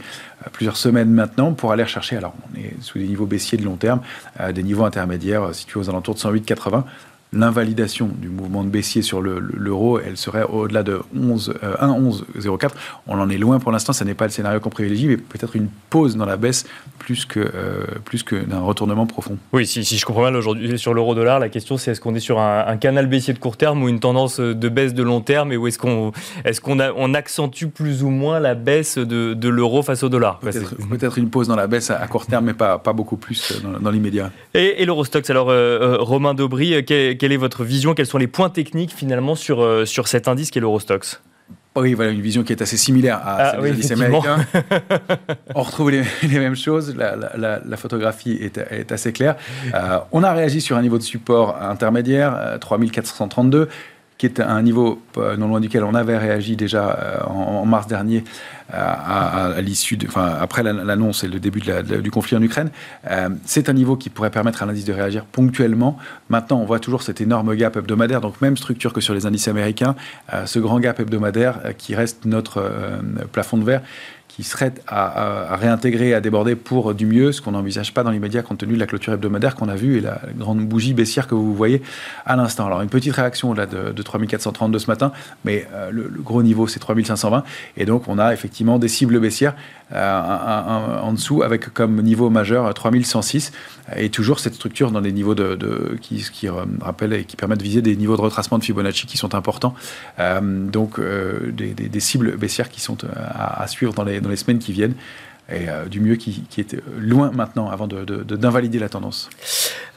plusieurs 0.51 0.77
semaines 0.77 1.11
maintenant 1.11 1.53
pour 1.53 1.71
aller 1.71 1.85
chercher. 1.85 2.17
Alors, 2.17 2.33
on 2.51 2.59
est 2.59 2.73
sous 2.81 2.97
des 2.97 3.05
niveaux 3.05 3.27
baissiers 3.27 3.57
de 3.57 3.63
long 3.63 3.75
terme, 3.75 4.01
des 4.53 4.63
niveaux 4.63 4.85
intermédiaires 4.85 5.53
situés 5.53 5.79
aux 5.79 5.89
alentours 5.89 6.15
de 6.15 6.19
108,80 6.19 6.83
l'invalidation 7.33 8.09
du 8.13 8.27
mouvement 8.27 8.63
de 8.63 8.69
baissier 8.69 9.01
sur 9.01 9.21
l'euro, 9.21 9.99
elle 9.99 10.17
serait 10.17 10.43
au-delà 10.43 10.83
de 10.83 10.99
11, 11.15 11.55
1,1104. 11.81 12.63
Euh, 12.63 12.67
On 13.07 13.19
en 13.19 13.29
est 13.29 13.37
loin 13.37 13.59
pour 13.59 13.71
l'instant, 13.71 13.93
ça 13.93 14.03
n'est 14.03 14.13
pas 14.13 14.25
le 14.25 14.31
scénario 14.31 14.59
qu'on 14.59 14.69
privilégie, 14.69 15.07
mais 15.07 15.17
peut-être 15.17 15.55
une 15.55 15.69
pause 15.89 16.17
dans 16.17 16.25
la 16.25 16.35
baisse 16.35 16.65
plus 16.99 17.25
que, 17.25 17.39
euh, 17.39 17.85
plus 18.03 18.23
que 18.23 18.35
d'un 18.35 18.59
retournement 18.59 19.07
profond. 19.07 19.37
Oui, 19.53 19.65
si, 19.65 19.85
si 19.85 19.97
je 19.97 20.05
comprends 20.05 20.23
mal 20.23 20.35
aujourd'hui 20.35 20.77
sur 20.77 20.93
l'euro-dollar, 20.93 21.39
la 21.39 21.47
question 21.49 21.77
c'est 21.77 21.91
est-ce 21.91 22.01
qu'on 22.01 22.15
est 22.15 22.19
sur 22.19 22.39
un, 22.39 22.77
canal 22.77 23.07
baissier 23.07 23.33
de 23.33 23.39
court 23.39 23.57
terme 23.57 23.81
ou 23.83 23.89
une 23.89 23.99
tendance 23.99 24.39
de 24.39 24.69
baisse 24.69 24.93
de 24.93 25.03
long 25.03 25.21
terme 25.21 25.51
et 25.51 25.57
où 25.57 25.67
est-ce 25.67 25.79
qu'on 25.79 26.11
est 26.45 26.59
qu'on 26.59 26.79
on 26.79 27.13
accentue 27.13 27.67
plus 27.67 28.03
ou 28.03 28.09
moins 28.09 28.39
la 28.39 28.55
baisse 28.55 28.97
de, 28.97 29.33
de 29.33 29.49
l'euro 29.49 29.83
face 29.83 30.03
au 30.03 30.09
dollar? 30.09 30.39
Peut-être 30.39 31.17
une 31.17 31.29
pause 31.29 31.47
dans 31.47 31.55
la 31.55 31.67
baisse 31.67 31.91
à, 31.91 32.05
court 32.07 32.25
terme, 32.25 32.45
mais 32.45 32.53
pas, 32.53 32.77
pas 32.77 32.93
beaucoup 32.93 33.17
plus 33.17 33.61
dans, 33.81 33.91
l'immédiat. 33.91 34.31
Et, 34.53 34.81
et 34.81 34.85
l'Eurostox, 34.85 35.29
alors 35.29 35.49
euh, 35.49 35.97
Romain 35.99 36.33
Daubry, 36.33 36.83
quel, 36.85 37.17
quelle 37.21 37.31
est 37.31 37.37
votre 37.37 37.63
vision 37.63 37.93
Quels 37.93 38.07
sont 38.07 38.17
les 38.17 38.25
points 38.25 38.49
techniques 38.49 38.91
finalement 38.91 39.35
sur, 39.35 39.61
euh, 39.61 39.85
sur 39.85 40.07
cet 40.07 40.27
indice 40.27 40.49
qui 40.49 40.57
est 40.57 40.61
l'Eurostox? 40.61 41.21
Oui, 41.75 41.93
voilà, 41.93 42.09
une 42.09 42.19
vision 42.19 42.41
qui 42.41 42.51
est 42.51 42.63
assez 42.63 42.77
similaire 42.77 43.17
à 43.17 43.35
ah 43.35 43.51
celle 43.61 43.75
des 43.75 43.91
américains. 43.91 44.43
on 45.55 45.61
retrouve 45.61 45.91
les, 45.91 46.03
mêmes 46.23 46.55
choses, 46.55 46.95
la, 46.97 47.77
photographie 47.77 48.39
est, 48.41 48.91
assez 48.91 49.13
claire. 49.13 49.35
Euh, 49.75 49.99
on 50.11 50.23
a 50.23 50.33
réagi 50.33 50.61
sur 50.61 50.77
un 50.77 50.81
niveau 50.81 50.97
de 50.97 51.03
support 51.03 51.61
intermédiaire, 51.61 52.57
3432. 52.59 53.69
Qui 54.21 54.27
est 54.27 54.39
un 54.39 54.61
niveau 54.61 55.01
euh, 55.17 55.35
non 55.35 55.47
loin 55.47 55.59
duquel 55.59 55.83
on 55.83 55.95
avait 55.95 56.15
réagi 56.15 56.55
déjà 56.55 56.91
euh, 56.91 57.23
en, 57.23 57.65
mars 57.65 57.87
dernier 57.87 58.23
euh, 58.71 59.57
après 60.39 60.61
l'annonce 60.61 61.23
et 61.23 61.27
le 61.27 61.39
début 61.39 61.59
du 61.59 62.11
conflit 62.11 62.37
en 62.37 62.41
Ukraine. 62.43 62.69
c'est 63.45 63.67
un 63.67 63.73
niveau 63.73 63.95
qui 63.95 64.11
pourrait 64.11 64.29
permettre 64.29 64.61
à 64.61 64.67
l'indice 64.67 64.85
de 64.85 64.93
réagir 64.93 65.25
ponctuellement. 65.25 65.97
Maintenant, 66.29 66.59
on 66.59 66.65
voit 66.65 66.79
toujours 66.79 67.01
cet 67.01 67.19
énorme 67.19 67.55
gap 67.55 67.75
hebdomadaire, 67.75 68.21
donc 68.21 68.39
même 68.41 68.57
structure 68.57 68.93
que 68.93 69.01
sur 69.01 69.15
les 69.15 69.25
indices 69.25 69.47
américains, 69.47 69.95
ce 70.45 70.59
grand 70.59 70.79
gap 70.79 70.99
hebdomadaire 70.99 71.59
qui 71.79 71.95
reste 71.95 72.25
notre 72.25 72.63
plafond 73.31 73.57
de 73.57 73.63
verre 73.63 73.81
qui 74.41 74.47
serait 74.47 74.73
à, 74.87 75.55
réintégrer, 75.55 76.15
à 76.15 76.19
déborder 76.19 76.55
pour 76.55 76.95
du 76.95 77.05
mieux, 77.05 77.31
ce 77.31 77.43
qu'on 77.43 77.51
n'envisage 77.51 77.93
pas 77.93 78.01
dans 78.01 78.09
l'immédiat 78.09 78.41
compte 78.41 78.57
tenu 78.57 78.73
de 78.73 78.79
la 78.79 78.87
clôture 78.87 79.13
hebdomadaire 79.13 79.53
qu'on 79.53 79.69
a 79.69 79.75
vue 79.75 79.97
et 79.97 80.01
la 80.01 80.19
grande 80.35 80.65
bougie 80.65 80.95
baissière 80.95 81.27
que 81.27 81.35
vous 81.35 81.53
voyez 81.53 81.83
à 82.25 82.35
l'instant. 82.35 82.65
Alors 82.65 82.81
une 82.81 82.89
petite 82.89 83.13
réaction 83.13 83.53
là 83.53 83.67
de, 83.67 83.91
de 83.91 84.01
3432 84.01 84.79
ce 84.79 84.87
matin, 84.87 85.11
mais 85.45 85.67
euh, 85.75 85.91
le, 85.91 86.11
gros 86.23 86.41
niveau 86.41 86.65
c'est 86.65 86.79
3520 86.79 87.43
et 87.77 87.85
donc 87.85 88.07
on 88.07 88.17
a 88.17 88.33
effectivement 88.33 88.79
des 88.79 88.87
cibles 88.87 89.19
baissières 89.19 89.53
euh, 89.93 90.99
en 91.01 91.13
dessous 91.13 91.43
avec 91.43 91.73
comme 91.73 92.01
niveau 92.01 92.29
majeur 92.29 92.73
3106 92.73 93.51
et 93.95 94.09
toujours 94.09 94.39
cette 94.39 94.53
structure 94.55 94.91
dans 94.91 95.01
des 95.01 95.11
niveaux 95.11 95.35
de, 95.35 95.97
qui, 96.01 96.25
qui 96.31 96.47
rappellent 96.81 97.13
et 97.13 97.23
qui 97.25 97.35
permettent 97.35 97.59
de 97.59 97.63
viser 97.63 97.81
des 97.81 97.95
niveaux 97.95 98.15
de 98.15 98.21
retracement 98.21 98.57
de 98.57 98.63
Fibonacci 98.63 99.05
qui 99.05 99.17
sont 99.17 99.35
importants. 99.35 99.73
Euh, 100.19 100.41
donc 100.41 100.99
des, 100.99 101.99
cibles 101.99 102.37
baissières 102.37 102.69
qui 102.69 102.81
sont 102.81 102.97
à 103.15 103.67
suivre 103.67 103.93
dans 103.93 104.03
les 104.03 104.35
semaines 104.35 104.59
qui 104.59 104.73
viennent 104.73 104.95
et 105.51 105.69
euh, 105.69 105.85
du 105.85 105.99
mieux 105.99 106.15
qui, 106.15 106.43
qui, 106.49 106.61
est 106.61 106.77
loin 106.97 107.31
maintenant 107.33 107.69
avant 107.69 107.87
d'invalider 107.87 108.77
de, 108.77 108.83
la 108.83 108.89
tendance. 108.89 109.29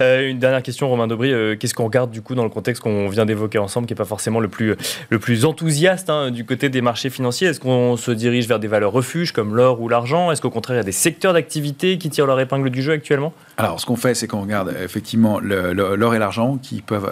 Euh, 0.01 0.29
une 0.29 0.39
dernière 0.39 0.63
question, 0.63 0.89
Romain 0.89 1.07
Dobry. 1.07 1.33
Euh, 1.33 1.57
qu'est-ce 1.57 1.75
qu'on 1.75 1.85
regarde 1.85 2.11
du 2.11 2.23
coup 2.23 2.35
dans 2.35 2.43
le 2.43 2.51
contexte 2.51 2.83
qu'on 2.83 3.09
vient 3.09 3.25
d'évoquer 3.25 3.59
ensemble, 3.59 3.87
qui 3.87 3.93
n'est 3.93 3.99
pas 3.99 4.05
forcément 4.05 4.41
le 4.41 4.49
plus, 4.49 4.75
le 5.11 5.19
plus 5.19 5.45
enthousiaste 5.45 6.11
hein, 6.11 6.31
du 6.31 6.45
côté 6.45 6.69
des 6.69 6.81
marchés 6.81 7.11
financiers? 7.11 7.49
Est-ce 7.49 7.61
qu'on 7.61 7.97
se 7.97 8.11
dirige 8.11 8.49
vers 8.49 8.59
des 8.59 8.67
valeurs 8.67 8.93
refuges 8.93 9.33
comme 9.33 9.55
l'or 9.55 9.81
ou 9.81 9.89
l'argent? 9.89 10.33
Est-ce 10.33 10.43
qu'au 10.43 10.51
contraire, 10.51 10.77
il 10.77 10.81
y 10.81 10.81
a 10.81 10.85
des 10.85 10.93
secteurs 10.93 11.33
d'activité 11.33 11.99
qui 11.99 12.11
tirent 12.11 12.27
leur 12.27 12.41
épingle 12.41 12.71
du 12.71 12.83
jeu 12.83 12.93
actuellement? 12.93 13.33
Alors, 13.57 13.81
ce 13.81 13.87
qu'on 13.87 13.97
fait, 13.97 14.15
c'est 14.15 14.27
qu'on 14.27 14.43
regarde 14.43 14.75
effectivement 14.83 15.39
l'or 15.41 16.15
et 16.15 16.19
l'argent 16.19 16.59
qui 16.61 16.83
peuvent 16.83 17.11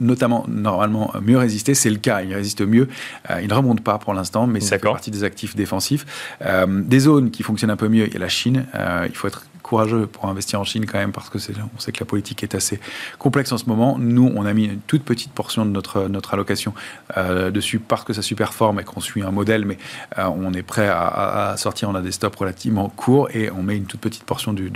notamment, 0.00 0.44
normalement, 0.48 1.12
mieux 1.20 1.38
résister. 1.38 1.74
C'est 1.74 1.90
le 1.90 1.96
cas, 1.96 2.22
ils 2.22 2.34
résistent 2.34 2.66
mieux. 2.66 2.88
ils 3.42 3.48
ne 3.48 3.54
remontent 3.54 3.82
pas 3.82 3.98
pour 3.98 4.14
l'instant, 4.14 4.46
mais 4.46 4.60
c'est 4.60 4.78
partie 4.78 5.10
des 5.10 5.24
actifs 5.24 5.56
défensifs. 5.56 6.06
des 6.68 7.08
qui 7.30 7.42
fonctionne 7.42 7.70
un 7.70 7.76
peu 7.76 7.88
mieux, 7.88 8.06
il 8.06 8.12
y 8.12 8.16
a 8.16 8.20
la 8.20 8.28
Chine. 8.28 8.66
Euh, 8.74 9.06
il 9.08 9.14
faut 9.16 9.28
être 9.28 9.44
courageux 9.66 10.06
pour 10.06 10.26
investir 10.26 10.60
en 10.60 10.64
Chine 10.64 10.86
quand 10.86 10.98
même 10.98 11.10
parce 11.10 11.28
que 11.28 11.38
on 11.74 11.80
sait 11.80 11.90
que 11.90 11.98
la 11.98 12.06
politique 12.06 12.44
est 12.44 12.54
assez 12.54 12.78
complexe 13.18 13.50
en 13.50 13.58
ce 13.58 13.66
moment. 13.66 13.98
Nous, 13.98 14.32
on 14.36 14.46
a 14.46 14.52
mis 14.52 14.66
une 14.66 14.78
toute 14.78 15.02
petite 15.02 15.32
portion 15.32 15.66
de 15.66 15.70
notre 15.70 16.06
notre 16.08 16.34
allocation 16.34 16.72
euh, 17.16 17.50
dessus 17.50 17.80
parce 17.80 18.04
que 18.04 18.12
ça 18.12 18.22
superforme 18.22 18.78
et 18.78 18.84
qu'on 18.84 19.00
suit 19.00 19.22
un 19.22 19.32
modèle, 19.32 19.64
mais 19.64 19.78
euh, 20.18 20.26
on 20.26 20.52
est 20.52 20.62
prêt 20.62 20.88
à, 20.88 21.54
sortir. 21.56 21.88
On 21.90 21.96
a 21.96 22.00
des 22.00 22.12
stops 22.12 22.38
relativement 22.38 22.88
courts 22.88 23.28
et 23.34 23.50
on 23.50 23.64
met 23.64 23.76
une 23.76 23.86
toute 23.86 24.00
petite 24.00 24.22
portion 24.22 24.52
de, 24.52 24.70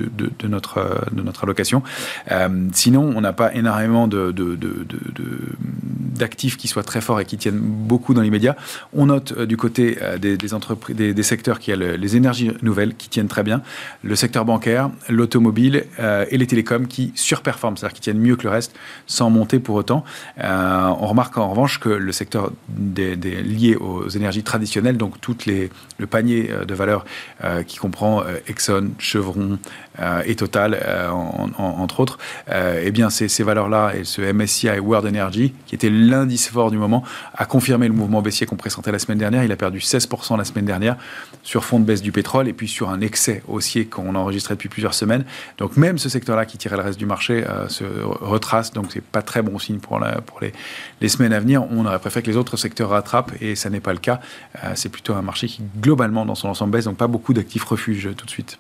notre 0.49 1.05
de 1.13 1.23
notre 1.23 1.45
allocation. 1.45 1.85
Euh, 2.33 2.49
sinon, 2.73 3.13
on 3.15 3.21
n'a 3.21 3.33
pas 3.33 3.55
énormément 3.55 4.09
d'actifs 6.19 6.57
qui 6.57 6.67
soient 6.67 6.83
très 6.83 7.01
forts 7.01 7.21
et 7.21 7.25
qui 7.25 7.37
tiennent 7.37 7.61
beaucoup 7.61 8.13
dans 8.13 8.23
l'immédiat. 8.23 8.57
On 8.93 9.07
note 9.07 9.39
du 9.39 9.57
côté 9.57 9.99
des, 10.19 10.55
entreprises, 10.55 10.97
des, 10.97 11.23
secteurs 11.23 11.61
qui 11.61 11.71
a 11.71 11.77
les 11.77 12.17
énergies 12.17 12.51
nouvelles 12.63 12.97
qui 12.97 13.09
tiennent 13.09 13.29
très 13.29 13.45
bien, 13.45 13.63
le 14.03 14.17
secteur 14.17 14.45
bancaire 14.45 14.80
l'automobile 15.09 15.85
euh, 15.99 16.25
et 16.31 16.39
les 16.39 16.47
télécoms 16.47 16.87
qui 16.87 17.13
surperforment, 17.15 17.77
c'est-à-dire 17.77 17.95
qui 17.95 18.01
tiennent 18.01 18.19
mieux 18.19 18.37
que 18.37 18.45
le 18.45 18.51
reste 18.51 18.75
sans 19.07 19.31
monter 19.31 19.59
pour 19.59 19.75
autant. 19.75 20.05
Euh, 20.39 20.87
on 21.01 21.07
remarque 21.07 21.37
en 21.39 21.51
revanche 21.51 21.81
que 21.81 21.89
le 21.89 22.13
secteur 22.13 22.53
lié 22.87 23.77
aux 23.77 24.09
énergies 24.09 24.43
traditionnelles, 24.43 24.97
donc 24.97 25.21
tout 25.21 25.37
les, 25.47 25.71
le 25.99 26.07
panier 26.07 26.51
euh, 26.51 26.65
de 26.65 26.75
valeurs 26.75 27.05
qui 27.67 27.79
comprend 27.79 28.23
Exxon, 28.47 28.91
Chevron 28.99 29.59
et 30.25 30.35
Total, 30.35 30.79
entre 31.59 32.01
autres, 32.01 32.19
eh 32.51 32.91
bien 32.91 33.11
ces, 33.11 33.29
ces 33.29 33.43
valeurs-là 33.43 33.93
et 33.97 34.05
ce 34.05 34.21
MSCI 34.21 34.79
World 34.79 35.07
Energy, 35.07 35.53
qui 35.67 35.75
était 35.75 35.91
l'indice 35.91 36.49
fort 36.49 36.71
du 36.71 36.77
moment, 36.77 37.03
a 37.35 37.47
confirmé 37.47 37.89
le 37.89 37.95
mouvement 37.95 38.23
baissier 38.23 38.47
qu'on 38.47 38.57
présentait 38.57 38.93
la 38.93 38.99
semaine 38.99 39.19
dernière. 39.19 39.45
Il 39.45 39.53
a 39.53 39.57
perdu 39.57 39.79
16% 39.79 40.37
la 40.37 40.45
semaine 40.45 40.65
dernière 40.65 40.97
sur 41.43 41.65
fond 41.65 41.81
de 41.81 41.85
baisse 41.85 42.03
du 42.03 42.13
pétrole 42.13 42.49
et 42.49 42.53
puis 42.53 42.69
sur 42.69 42.91
un 42.91 43.01
excès 43.01 43.43
haussier 43.49 43.87
qu'on 43.87 44.15
a 44.15 44.19
enregistré 44.19 44.55
depuis 44.55 44.69
plusieurs 44.71 44.95
semaines. 44.95 45.25
Donc 45.59 45.77
même 45.77 45.99
ce 45.99 46.09
secteur-là 46.09 46.47
qui 46.47 46.57
tirait 46.57 46.77
le 46.77 46.83
reste 46.83 46.99
du 46.99 47.07
marché 47.07 47.45
euh, 47.47 47.69
se 47.69 47.85
retrace, 47.85 48.73
donc 48.73 48.87
c'est 48.91 49.03
pas 49.03 49.23
très 49.23 49.43
bon 49.43 49.59
signe 49.59 49.79
pour, 49.79 50.01
les, 50.01 51.09
semaines 51.09 51.33
à 51.33 51.41
venir. 51.41 51.65
On 51.71 51.85
aurait 51.85 51.99
préféré 51.99 52.23
que 52.23 52.31
les 52.31 52.37
autres 52.37 52.57
secteurs 52.57 52.91
rattrapent 52.91 53.33
et 53.41 53.55
ça 53.57 53.69
n'est 53.69 53.81
pas 53.81 53.93
le 53.93 53.99
cas. 53.99 54.21
Euh, 54.65 54.73
c'est 54.75 54.89
plutôt 54.89 55.15
un 55.15 55.23
marché 55.23 55.47
qui 55.47 55.63
globalement 55.81 56.25
dans 56.25 56.35
son 56.35 56.49
ensemble 56.49 56.73
baisse, 56.73 56.85
donc 56.85 56.97
pas 56.97 57.09
beaucoup 57.09 57.35
d'actifs 57.35 57.65
refuges 57.65 58.09
tout 58.17 58.25
de 58.25 58.31
suite. 58.31 58.59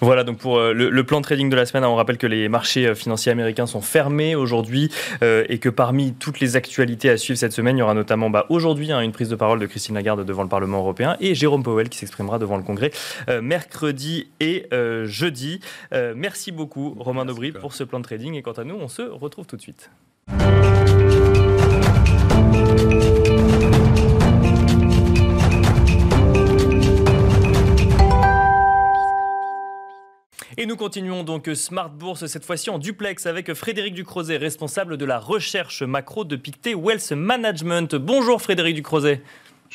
Voilà 0.00 0.24
donc 0.24 0.38
pour 0.38 0.58
euh, 0.58 0.72
le, 0.72 1.04
plan 1.04 1.20
trading 1.20 1.50
de 1.50 1.56
la 1.56 1.66
semaine, 1.66 1.84
on 1.84 1.94
rappelle 1.94 2.18
que 2.18 2.26
les 2.26 2.48
marchés 2.48 2.86
euh, 2.86 2.94
financiers 2.94 3.32
américains 3.32 3.66
sont 3.66 3.80
fermés 3.80 4.34
aujourd'hui 4.34 4.90
euh, 5.22 5.44
et 5.48 5.58
que 5.58 5.68
parmi 5.68 6.14
toutes 6.14 6.40
les 6.40 6.56
actualités 6.56 7.10
à 7.10 7.16
suivre 7.16 7.38
cette 7.38 7.52
semaine, 7.52 7.76
il 7.76 7.80
y 7.80 7.82
aura 7.82 7.94
notamment 7.94 8.30
bah, 8.30 8.46
aujourd'hui 8.48 8.92
hein, 8.92 9.00
une 9.00 9.12
prise 9.12 9.28
de 9.28 9.36
parole 9.36 9.58
de 9.58 9.66
Christine 9.66 9.94
Lagarde 9.94 10.24
devant 10.24 10.42
le 10.42 10.48
Parlement 10.48 10.78
européen 10.78 11.16
et 11.20 11.34
Jérôme 11.34 11.62
Powell 11.62 11.88
qui 11.88 11.98
s'exprimera 11.98 12.38
devant 12.38 12.56
le 12.56 12.62
Congrès 12.62 12.90
mercredi 13.42 14.28
et 14.40 14.66
jeudi. 15.04 15.60
merci 16.14 16.52
beaucoup 16.52 16.96
Romain 16.98 17.24
Dobry 17.24 17.52
pour 17.52 17.74
ce 17.74 17.84
plan 17.84 17.98
de 17.98 18.04
trading 18.04 18.34
et 18.34 18.42
quant 18.42 18.52
à 18.52 18.64
nous, 18.64 18.76
on 18.76 18.88
se 18.88 19.02
retrouve 19.02 19.46
tout 19.46 19.56
de 19.56 19.62
suite. 19.62 19.90
Et 30.60 30.66
nous 30.66 30.76
continuons 30.76 31.24
donc 31.24 31.48
Smart 31.54 31.88
Bourse, 31.88 32.26
cette 32.26 32.44
fois-ci 32.44 32.68
en 32.68 32.78
duplex 32.78 33.24
avec 33.24 33.54
Frédéric 33.54 33.94
Ducrozet, 33.94 34.36
responsable 34.36 34.98
de 34.98 35.06
la 35.06 35.18
recherche 35.18 35.82
macro 35.82 36.22
de 36.22 36.36
Pictet 36.36 36.74
Wealth 36.74 37.12
Management. 37.12 37.94
Bonjour 37.94 38.42
Frédéric 38.42 38.74
Ducrozet. 38.74 39.22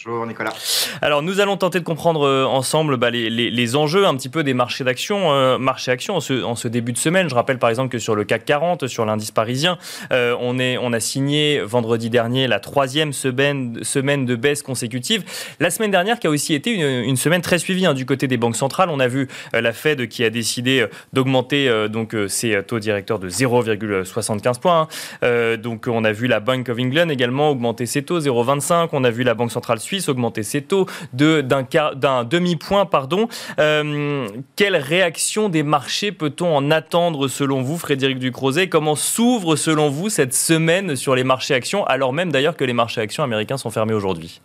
Bonjour 0.03 0.25
Nicolas. 0.25 0.53
Alors 1.01 1.21
nous 1.21 1.39
allons 1.39 1.55
tenter 1.55 1.79
de 1.79 1.85
comprendre 1.85 2.27
euh, 2.27 2.45
ensemble 2.45 2.97
bah, 2.97 3.09
les, 3.09 3.75
enjeux 3.75 4.05
un 4.05 4.15
petit 4.15 4.27
peu 4.27 4.43
des 4.43 4.53
marchés 4.53 4.83
d'action, 4.83 5.31
euh, 5.31 5.57
actions 5.87 6.17
en 6.17 6.19
ce, 6.19 6.67
début 6.67 6.91
de 6.91 6.97
semaine. 6.97 7.29
Je 7.29 7.35
rappelle 7.35 7.59
par 7.59 7.69
exemple 7.69 7.89
que 7.89 7.97
sur 7.97 8.13
le 8.13 8.25
CAC 8.25 8.43
40, 8.43 8.87
sur 8.87 9.05
l'indice 9.05 9.31
parisien, 9.31 9.77
euh, 10.11 10.35
on, 10.41 10.59
est, 10.59 10.77
on 10.77 10.91
a 10.91 10.99
signé 10.99 11.61
vendredi 11.61 12.09
dernier 12.09 12.47
la 12.47 12.59
troisième 12.59 13.13
semaine, 13.13 13.83
semaine 13.83 14.25
de 14.25 14.35
baisse 14.35 14.63
consécutive. 14.63 15.23
La 15.61 15.69
semaine 15.69 15.91
dernière 15.91 16.19
qui 16.19 16.27
a 16.27 16.29
aussi 16.29 16.53
été 16.53 16.71
une, 16.71 17.15
semaine 17.15 17.41
très 17.41 17.57
suivie 17.57 17.85
hein, 17.85 17.93
du 17.93 18.05
côté 18.05 18.27
des 18.27 18.37
banques 18.37 18.57
centrales. 18.57 18.89
On 18.89 18.99
a 18.99 19.07
vu 19.07 19.29
la 19.53 19.71
Fed 19.71 20.09
qui 20.09 20.25
a 20.25 20.29
décidé 20.29 20.85
d'augmenter 21.13 21.87
donc 21.89 22.15
ses 22.27 22.61
taux 22.63 22.79
directeurs 22.79 23.19
de 23.19 23.29
0,75 23.29 24.59
points. 24.59 24.87
Hein. 25.21 25.57
donc 25.57 25.87
on 25.87 26.03
a 26.03 26.11
vu 26.11 26.27
la 26.27 26.41
Bank 26.41 26.67
of 26.67 26.77
England 26.77 27.09
également 27.09 27.49
augmenter 27.49 27.85
ses 27.85 28.03
taux 28.03 28.19
0,25. 28.19 28.89
On 28.91 29.03
a 29.05 29.09
vu 29.09 29.23
la 29.23 29.33
Banque 29.33 29.51
centrale 29.51 29.79
Suisse 29.85 30.09
augmenter 30.09 30.43
ses 30.43 30.63
taux 30.63 30.87
d'un 31.13 32.23
demi-point. 32.23 32.85
pardon. 32.85 33.27
Euh, 33.59 34.27
quelle 34.55 34.75
réaction 34.75 35.47
des 35.47 35.63
marchés 35.63 36.11
peut-on 36.11 36.55
en 36.55 36.71
attendre 36.71 37.27
selon 37.27 37.61
vous, 37.61 37.77
Frédéric 37.77 38.19
Ducrozet? 38.19 38.67
Comment 38.67 38.95
s'ouvre 38.95 39.55
selon 39.55 39.89
vous 39.89 40.09
cette 40.09 40.33
semaine 40.33 40.95
sur 40.95 41.15
les 41.15 41.23
marchés 41.23 41.53
actions, 41.53 41.85
alors 41.85 42.13
même 42.13 42.31
d'ailleurs 42.31 42.57
que 42.57 42.63
les 42.63 42.73
marchés 42.73 43.01
actions 43.01 43.23
américains 43.23 43.57
sont 43.57 43.69
fermés 43.69 43.93
aujourd'hui? 43.93 44.41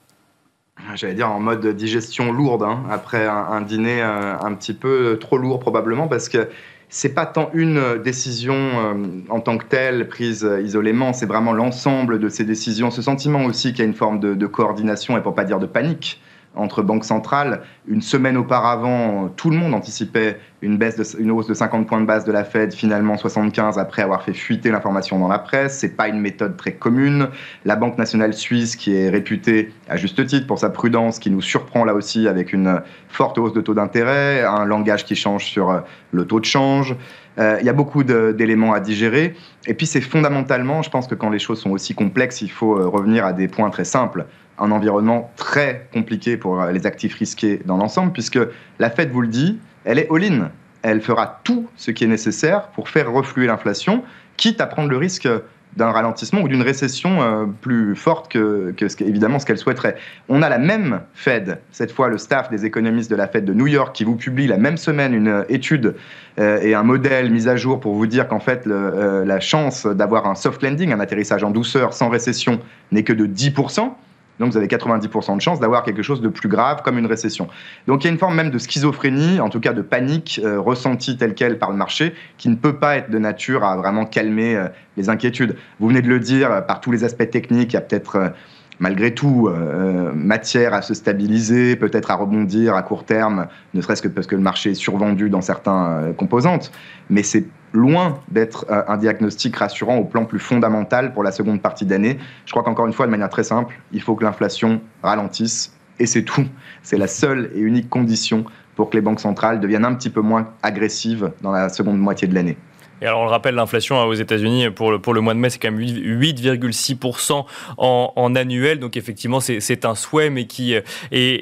J'allais 0.94 1.14
dire 1.14 1.31
en 1.31 1.40
mode 1.40 1.66
digestion 1.74 2.33
lourde, 2.33 2.62
hein, 2.62 2.83
après 2.90 3.26
un, 3.26 3.61
dîner 3.61 4.03
euh, 4.03 4.38
un 4.38 4.55
petit 4.55 4.74
peu 4.74 5.18
trop 5.20 5.38
lourd 5.38 5.61
probablement, 5.61 6.09
parce 6.09 6.29
que 6.29 6.48
c'est 6.90 7.14
pas 7.14 7.24
tant 7.24 7.50
une 7.55 7.98
décision 8.03 8.55
euh, 8.55 8.94
en 9.31 9.40
tant 9.40 9.57
que 9.57 9.64
telle 9.64 10.09
prise 10.09 10.48
isolément, 10.62 11.12
c'est 11.12 11.26
vraiment 11.26 11.53
l'ensemble 11.53 12.18
de 12.18 12.29
ces 12.29 12.44
décisions, 12.44 12.90
ce 12.90 13.00
sentiment 13.00 13.44
aussi 13.44 13.70
qu'il 13.70 13.79
y 13.79 13.83
a 13.83 13.87
une 13.87 13.94
forme 13.94 14.20
de, 14.20 14.35
de 14.35 14.46
coordination 14.46 15.16
et 15.16 15.22
pour 15.22 15.35
pas 15.35 15.44
dire 15.44 15.61
de 15.61 15.66
panique 15.66 16.20
entre 16.57 16.83
banques 16.83 17.05
centrales. 17.05 17.62
Une 17.87 18.03
semaine 18.03 18.37
auparavant, 18.37 19.29
tout 19.37 19.50
le 19.50 19.57
monde 19.57 19.72
anticipait 19.72 20.38
une, 20.62 20.77
baisse 20.77 21.16
une 21.18 21.31
hausse 21.31 21.46
de 21.46 21.55
50 21.55 21.87
points 21.87 22.01
de 22.01 22.07
base 22.07 22.25
de 22.25 22.33
la 22.33 22.44
Fed, 22.44 22.73
finalement 22.73 23.16
75 23.16 23.79
après 23.79 24.03
avoir 24.03 24.23
fait 24.23 24.35
fuiter 24.35 24.70
l'information 24.70 25.18
dans 25.18 25.29
la 25.29 25.38
presse. 25.38 25.79
C'est 25.79 25.96
pas 25.96 26.09
une 26.09 26.20
méthode 26.20 26.57
très 26.57 26.73
commune. 26.73 27.29
La 27.64 27.77
Banque 27.77 27.96
nationale 27.96 28.35
suisse, 28.35 28.77
qui 28.77 28.94
est 28.94 29.09
réputée 29.09 29.73
à 29.88 29.96
juste 29.96 30.25
titre 30.27 30.46
pour 30.46 30.59
sa 30.59 30.70
prudence, 30.70 31.18
qui 31.18 31.31
nous 31.31 31.40
surprend 31.40 31.85
là 31.85 31.94
aussi 31.94 32.29
avec 32.29 32.53
une 32.53 32.83
forte 33.09 33.38
hausse 33.38 33.53
de 33.53 33.61
taux 33.61 33.75
d'intérêt, 33.75 34.44
un 34.44 34.64
langage 34.64 35.05
qui 35.05 35.16
change 35.16 35.46
sur 35.46 35.70
euh, 35.70 35.81
le 36.12 36.27
taux 36.27 36.40
de 36.40 36.44
change. 36.44 36.94
Euh, 37.38 37.57
il 37.61 37.66
y 37.66 37.70
a 37.70 37.73
beaucoup 37.73 38.05
d'éléments 38.05 38.75
à 38.75 38.81
digérer. 38.81 39.35
Et 39.66 39.75
puis 39.75 39.87
c'est 39.87 40.01
fondamentalement, 40.01 40.83
je 40.83 40.90
pense 40.90 41.07
que 41.07 41.14
quand 41.14 41.31
les 41.31 41.38
choses 41.38 41.61
sont 41.61 41.70
aussi 41.70 41.94
complexes, 41.94 42.42
il 42.42 42.51
faut 42.51 42.77
euh, 42.77 42.87
revenir 42.87 43.25
à 43.25 43.33
des 43.33 43.49
points 43.49 43.70
très 43.70 43.85
simples 43.85 44.27
un 44.59 44.73
environnement 44.73 45.31
très 45.37 45.88
compliqué 45.90 46.37
pour 46.37 46.62
les 46.66 46.87
actifs 46.87 47.14
risqués 47.14 47.62
dans 47.64 47.79
l'ensemble, 47.79 48.12
puisque 48.12 48.38
la 48.79 48.90
Fed 48.90 49.11
vous 49.11 49.23
le 49.23 49.29
dit, 49.29 49.59
elle 49.85 49.99
est 49.99 50.09
all-in. 50.11 50.51
Elle 50.83 51.01
fera 51.01 51.40
tout 51.45 51.69
ce 51.77 51.90
qui 51.90 52.05
est 52.05 52.09
nécessaire 52.09 52.69
pour 52.69 52.88
faire 52.88 53.12
refluer 53.12 53.47
l'inflation, 53.47 54.03
quitte 54.37 54.61
à 54.61 54.66
prendre 54.66 54.88
le 54.88 54.97
risque 54.97 55.29
d'un 55.77 55.90
ralentissement 55.90 56.40
ou 56.40 56.49
d'une 56.49 56.62
récession 56.62 57.23
euh, 57.23 57.45
plus 57.61 57.95
forte 57.95 58.31
que, 58.31 58.75
ce 58.77 59.05
évidemment 59.05 59.38
ce 59.38 59.47
qu'elle 59.47 59.59
souhaiterait. 59.59 59.97
On 60.29 60.43
a 60.43 60.49
la 60.49 60.59
même 60.59 61.01
Fed, 61.14 61.61
cette 61.71 61.93
fois 61.93 62.09
le 62.09 62.19
staff 62.19 62.51
des 62.51 62.64
économistes 62.66 63.11
de 63.11 63.16
la 63.16 63.29
Fed 63.29 63.45
de 63.45 63.55
New 63.55 63.66
York, 63.66 63.95
qui 63.95 64.05
vous 64.05 64.16
publie 64.16 64.47
la 64.47 64.57
même 64.57 64.77
semaine 64.77 65.14
une 65.14 65.45
étude 65.49 65.95
euh, 66.38 66.61
et 66.61 66.75
un 66.75 66.83
modèle 66.83 67.31
mis 67.31 67.49
à 67.49 67.57
jour 67.57 67.79
pour 67.79 67.95
vous 67.95 68.07
dire 68.07 68.27
qu'en 68.27 68.40
fait 68.40 68.66
euh, 68.66 69.25
la 69.25 69.40
chance 69.40 69.87
d'avoir 69.87 70.27
un 70.27 70.35
soft 70.35 70.62
landing, 70.62 70.93
un 70.93 71.01
atterrissage 71.01 71.45
en 71.45 71.51
douceur 71.51 71.93
sans 71.93 72.09
récession, 72.09 72.61
n'est 72.90 73.05
que 73.05 73.12
de 73.12 73.27
10%. 73.27 73.93
Donc 74.40 74.53
vous 74.53 74.57
avez 74.57 74.66
90% 74.66 75.37
de 75.37 75.40
chances 75.40 75.61
d'avoir 75.61 75.85
quelque 75.85 76.03
chose 76.03 76.20
de 76.20 76.29
plus 76.29 76.48
grave 76.48 76.83
comme 76.83 76.98
une 76.98 77.07
récession. 77.07 77.48
Donc 77.87 78.03
il 78.03 78.07
y 78.07 78.11
a 78.11 78.12
une 78.12 78.18
forme 78.18 78.35
même 78.35 78.50
de 78.50 78.59
schizophrénie, 78.59 79.38
en 79.38 79.50
tout 79.50 79.61
cas 79.61 79.72
de 79.72 79.83
panique 79.83 80.40
euh, 80.42 80.59
ressentie 80.59 81.16
telle 81.16 81.35
qu'elle 81.35 81.59
par 81.59 81.70
le 81.70 81.76
marché, 81.76 82.14
qui 82.38 82.48
ne 82.48 82.57
peut 82.57 82.76
pas 82.76 82.96
être 82.96 83.11
de 83.11 83.18
nature 83.18 83.64
à 83.64 83.76
vraiment 83.76 84.07
calmer 84.07 84.57
euh, 84.57 84.68
les 84.96 85.11
inquiétudes. 85.11 85.57
Vous 85.79 85.88
venez 85.88 86.03
de 86.03 86.09
le 86.09 86.18
dire, 86.18 86.50
euh, 86.50 86.61
par 86.62 86.81
tous 86.81 86.90
les 86.90 87.05
aspects 87.05 87.29
techniques, 87.31 87.72
il 87.72 87.74
y 87.74 87.76
a 87.76 87.83
peut-être 87.83 88.33
malgré 88.81 89.14
tout 89.14 89.48
euh, 89.48 90.11
matière 90.14 90.72
à 90.72 90.83
se 90.83 90.94
stabiliser, 90.94 91.76
peut-être 91.76 92.11
à 92.11 92.14
rebondir 92.14 92.74
à 92.74 92.83
court 92.83 93.05
terme, 93.05 93.46
ne 93.74 93.83
serait-ce 93.83 94.00
que 94.03 94.09
parce 94.09 94.26
que 94.26 94.35
le 94.35 94.42
marché 94.42 94.70
est 94.70 94.74
survendu 94.74 95.29
dans 95.29 95.42
certaines 95.42 96.14
composantes. 96.16 96.72
Mais 97.11 97.22
c'est 97.22 97.44
loin 97.72 98.20
d'être 98.28 98.66
euh, 98.70 98.83
un 98.88 98.96
diagnostic 98.96 99.56
rassurant 99.56 99.96
au 99.96 100.04
plan 100.04 100.24
plus 100.24 100.38
fondamental 100.38 101.12
pour 101.12 101.22
la 101.22 101.33
seconde 101.33 101.62
partie 101.62 101.87
d'année. 101.87 102.18
Je 102.46 102.50
crois 102.50 102.62
qu'encore 102.62 102.87
une 102.87 102.92
fois, 102.92 103.06
de 103.06 103.11
manière 103.11 103.28
très 103.28 103.44
simple, 103.44 103.78
il 103.92 104.02
faut 104.02 104.14
que 104.14 104.24
l'inflation 104.24 104.80
ralentisse 105.02 105.72
et 105.98 106.06
c'est 106.06 106.22
tout. 106.22 106.46
C'est 106.83 106.98
la 106.98 107.06
seule 107.06 107.50
et 107.54 107.61
unique 107.61 107.88
condition 107.88 108.44
pour 108.74 108.90
que 108.90 108.96
les 108.96 109.02
banques 109.02 109.20
centrales 109.20 109.61
deviennent 109.61 109.85
un 109.85 109.94
petit 109.94 110.11
peu 110.11 110.20
moins 110.20 110.48
agressives 110.62 111.33
dans 111.42 111.52
la 111.52 111.68
seconde 111.68 111.98
moitié 111.98 112.26
de 112.26 112.35
l'année. 112.35 112.56
Et 113.03 113.07
alors, 113.07 113.21
on 113.21 113.25
le 113.25 113.31
rappelle, 113.31 113.55
l'inflation 113.55 114.01
hein, 114.01 114.05
aux 114.05 114.15
États-Unis 114.15 114.71
pour 114.71 114.91
le, 114.91 114.99
pour 114.99 115.15
le 115.15 115.21
mois 115.21 115.35
de 115.35 115.39
mai, 115.39 115.51
c'est 115.51 115.59
quand 115.59 115.71
même 115.71 115.81
8,6% 115.81 117.45
en, 117.79 118.13
en, 118.15 118.35
annuel. 118.35 118.79
Donc, 118.79 118.97
effectivement, 118.97 119.41
c'est 119.41 119.85
un 119.85 119.95
souhait, 119.95 120.31
mais 120.31 120.47
qui 120.47 120.75
euh, 120.75 120.81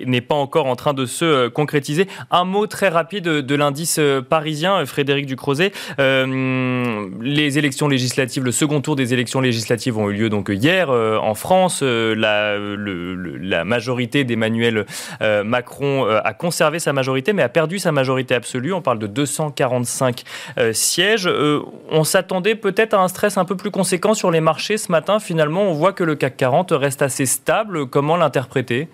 n'est 0.07 0.21
pas 0.21 0.35
encore 0.35 0.67
en 0.67 0.77
train 0.77 0.95
de 0.95 1.07
se 1.07 1.25
euh, 1.25 1.51
concrétiser. 1.51 2.07
Un 2.31 2.45
mot 2.45 2.67
très 2.67 2.89
rapide 2.89 3.25
de, 3.25 3.55
l'indice 3.55 3.99
euh, 3.99 4.23
parisien, 4.23 4.85
Frédéric 4.87 5.27
Ducrozet. 5.27 5.73
Les 5.99 7.59
élections 7.59 7.89
législatives, 7.89 8.45
le 8.45 8.53
second 8.53 8.81
tour 8.81 8.97
des 8.97 9.13
élections 9.13 9.41
législatives 9.41 9.99
ont 9.99 10.11
eu 10.11 10.15
lieu 10.15 10.29
donc 10.29 10.51
hier 10.51 10.91
en 10.91 11.35
France. 11.35 11.83
la, 11.83 12.57
la 12.59 13.65
majorité 13.65 14.25
d'Emmanuel 14.25 14.87
Macron 15.21 16.07
a 16.07 16.33
conservé 16.35 16.79
sa 16.79 16.93
majorité, 16.93 17.33
mais 17.33 17.43
a 17.43 17.49
perdu 17.49 17.79
sa 17.79 17.93
majorité 17.93 18.35
absolue. 18.35 18.73
On 18.73 18.83
parle 18.83 18.99
de 18.99 19.07
245 19.07 20.25
sièges. 20.73 21.29
Euh, 21.49 21.63
on 21.91 22.05
s'attendait 22.05 22.55
peut-être 22.55 22.95
à 22.95 23.03
un 23.03 23.09
stress 23.09 23.39
un 23.39 23.45
peu 23.45 23.57
plus 23.57 23.71
conséquent 23.71 24.15
sur 24.15 24.31
les 24.31 24.41
marchés 24.41 24.77
ce 24.77 24.93
matin. 24.93 25.19
Finalement, 25.19 25.63
on 25.63 25.73
voit 25.73 25.93
que 25.93 26.05
le 26.05 26.15
CAC 26.15 26.37
40 26.37 26.73
reste 26.73 27.03
assez 27.03 27.27
stable. 27.27 27.87
Comment 27.87 28.17
l'interpréter? 28.17 28.89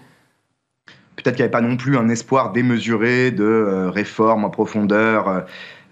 Peut-être 1.16 1.36
qu'il 1.36 1.44
n'y 1.44 1.48
avait 1.48 1.50
pas 1.50 1.60
non 1.60 1.76
plus 1.76 1.96
un 1.96 2.08
espoir 2.08 2.52
démesuré 2.52 3.30
de 3.30 3.44
euh, 3.44 3.90
réforme 3.90 4.44
en 4.44 4.50
profondeur. 4.50 5.28
Euh, 5.28 5.40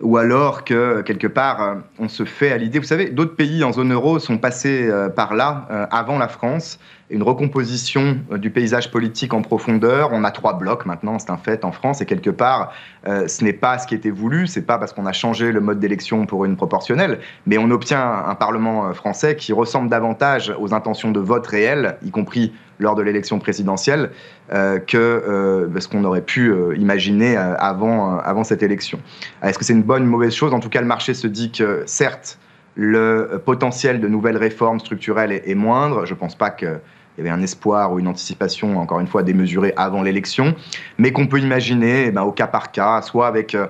ou 0.00 0.16
alors 0.16 0.64
que 0.64 1.00
quelque 1.02 1.28
part 1.28 1.76
on 2.00 2.08
se 2.08 2.24
fait 2.24 2.50
à 2.50 2.56
l'idée. 2.56 2.80
Vous 2.80 2.84
savez, 2.84 3.10
d'autres 3.10 3.36
pays 3.36 3.62
en 3.62 3.72
zone 3.72 3.92
euro 3.92 4.18
sont 4.18 4.36
passés 4.36 4.90
par 5.14 5.36
là 5.36 5.68
avant 5.92 6.18
la 6.18 6.26
France 6.26 6.80
une 7.12 7.22
recomposition 7.22 8.18
euh, 8.32 8.38
du 8.38 8.50
paysage 8.50 8.90
politique 8.90 9.34
en 9.34 9.42
profondeur. 9.42 10.10
On 10.12 10.24
a 10.24 10.30
trois 10.30 10.54
blocs 10.54 10.86
maintenant, 10.86 11.18
c'est 11.18 11.30
un 11.30 11.36
fait 11.36 11.64
en 11.64 11.70
France, 11.70 12.00
et 12.00 12.06
quelque 12.06 12.30
part, 12.30 12.72
euh, 13.06 13.28
ce 13.28 13.44
n'est 13.44 13.52
pas 13.52 13.78
ce 13.78 13.86
qui 13.86 13.94
était 13.94 14.10
voulu, 14.10 14.46
c'est 14.46 14.62
pas 14.62 14.78
parce 14.78 14.92
qu'on 14.92 15.06
a 15.06 15.12
changé 15.12 15.52
le 15.52 15.60
mode 15.60 15.78
d'élection 15.78 16.26
pour 16.26 16.44
une 16.44 16.56
proportionnelle, 16.56 17.20
mais 17.46 17.58
on 17.58 17.70
obtient 17.70 18.24
un 18.26 18.34
Parlement 18.34 18.86
euh, 18.86 18.92
français 18.92 19.36
qui 19.36 19.52
ressemble 19.52 19.90
davantage 19.90 20.52
aux 20.58 20.74
intentions 20.74 21.12
de 21.12 21.20
vote 21.20 21.46
réelles, 21.46 21.98
y 22.02 22.10
compris 22.10 22.52
lors 22.78 22.94
de 22.96 23.02
l'élection 23.02 23.38
présidentielle, 23.38 24.10
que 24.50 25.70
ce 25.78 25.88
qu'on 25.88 26.02
aurait 26.02 26.22
pu 26.22 26.52
imaginer 26.76 27.36
avant, 27.36 28.18
avant 28.18 28.42
cette 28.42 28.64
élection. 28.64 28.98
Est-ce 29.40 29.56
que 29.56 29.64
c'est 29.64 29.74
une 29.74 29.84
bonne 29.84 30.02
ou 30.02 30.10
mauvaise 30.10 30.34
chose? 30.34 30.52
En 30.52 30.58
tout 30.58 30.70
cas, 30.70 30.80
le 30.80 30.88
marché 30.88 31.14
se 31.14 31.28
dit 31.28 31.52
que, 31.52 31.84
certes, 31.86 32.40
le 32.74 33.40
potentiel 33.44 34.00
de 34.00 34.08
nouvelles 34.08 34.36
réformes 34.36 34.80
structurelles 34.80 35.32
est, 35.32 35.54
moindre. 35.54 36.06
Je 36.06 36.14
pense 36.14 36.34
pas 36.34 36.50
que 36.50 36.78
il 37.16 37.24
y 37.24 37.28
avait 37.28 37.36
un 37.36 37.42
espoir 37.42 37.92
ou 37.92 37.98
une 37.98 38.08
anticipation, 38.08 38.78
encore 38.78 39.00
une 39.00 39.06
fois, 39.06 39.22
démesurée 39.22 39.74
avant 39.76 40.02
l'élection, 40.02 40.54
mais 40.98 41.12
qu'on 41.12 41.26
peut 41.26 41.40
imaginer 41.40 42.06
eh 42.06 42.10
ben, 42.10 42.22
au 42.22 42.32
cas 42.32 42.46
par 42.46 42.72
cas, 42.72 43.02
soit 43.02 43.26
avec 43.26 43.54
euh, 43.54 43.66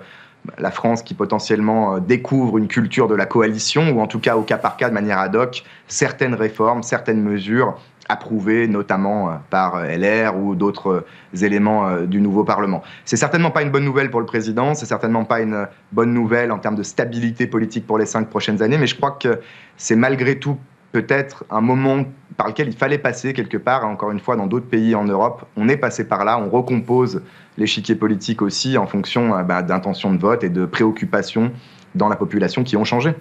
la 0.59 0.71
France 0.71 1.03
qui 1.03 1.15
potentiellement 1.15 1.97
euh, 1.97 2.01
découvre 2.01 2.59
une 2.59 2.69
culture 2.69 3.09
de 3.09 3.15
la 3.15 3.27
coalition, 3.27 3.91
ou 3.91 4.01
en 4.01 4.07
tout 4.07 4.21
cas 4.21 4.37
au 4.37 4.43
cas 4.43 4.59
par 4.59 4.77
cas, 4.77 4.89
de 4.89 4.95
manière 4.95 5.19
ad 5.19 5.35
hoc, 5.35 5.65
certaines 5.89 6.35
réformes, 6.35 6.85
certaines 6.85 7.21
mesures 7.21 7.77
approuvées, 8.09 8.69
notamment 8.69 9.31
euh, 9.31 9.35
par 9.51 9.83
LR 9.83 10.37
ou 10.37 10.55
d'autres 10.55 11.05
éléments 11.41 12.03
du 12.03 12.21
nouveau 12.21 12.45
Parlement. 12.45 12.83
C'est 13.05 13.17
certainement 13.17 13.51
pas 13.51 13.63
une 13.63 13.71
bonne 13.71 13.85
nouvelle 13.85 14.11
pour 14.11 14.21
le 14.21 14.27
président, 14.27 14.75
c'est 14.75 14.87
certainement 14.87 15.25
pas 15.25 15.41
une 15.41 15.67
bonne 15.91 16.15
nouvelle 16.15 16.53
en 16.53 16.59
termes 16.59 16.77
de 16.77 16.83
stabilité 16.85 17.49
politique 17.49 17.89
pour 17.89 17.99
les 17.99 18.07
cinq 18.07 18.29
prochaines 18.29 18.63
années, 18.63 18.79
mais 18.79 18.87
je 18.87 18.95
crois 18.95 19.13
que 19.13 19.41
c'est 19.77 19.97
malgré 19.97 20.39
tout 20.39 20.59
peut-être 20.93 21.45
un 21.51 21.63
moment 21.63 22.05
par 22.37 22.49
lequel 22.49 22.69
il 22.69 22.77
fallait 22.77 22.99
passer 22.99 23.33
quelque 23.33 23.57
part, 23.57 23.85
encore 23.85 24.11
une 24.11 24.21
fois, 24.21 24.37
dans 24.37 24.47
d'autres 24.47 24.69
pays 24.69 24.95
en 24.95 25.05
Europe. 25.05 25.45
On 25.57 25.69
est 25.69 25.77
passé 25.77 26.07
par 26.07 26.25
là, 26.25 26.39
on 26.39 26.51
recompose 26.51 27.23
l'échiquier 27.59 27.95
politique 27.95 28.43
aussi 28.43 28.79
en 28.79 28.87
fonction 28.87 29.37
euh, 29.37 29.43
bah, 29.43 29.63
d'intentions 29.63 30.13
de 30.13 30.19
vote 30.19 30.45
et 30.45 30.49
de 30.49 30.65
préoccupations 30.65 31.53
dans 31.95 32.09
la 32.09 32.17
population 32.17 32.65
qui 32.65 32.77
ont 32.77 32.85
changé. 32.85 33.15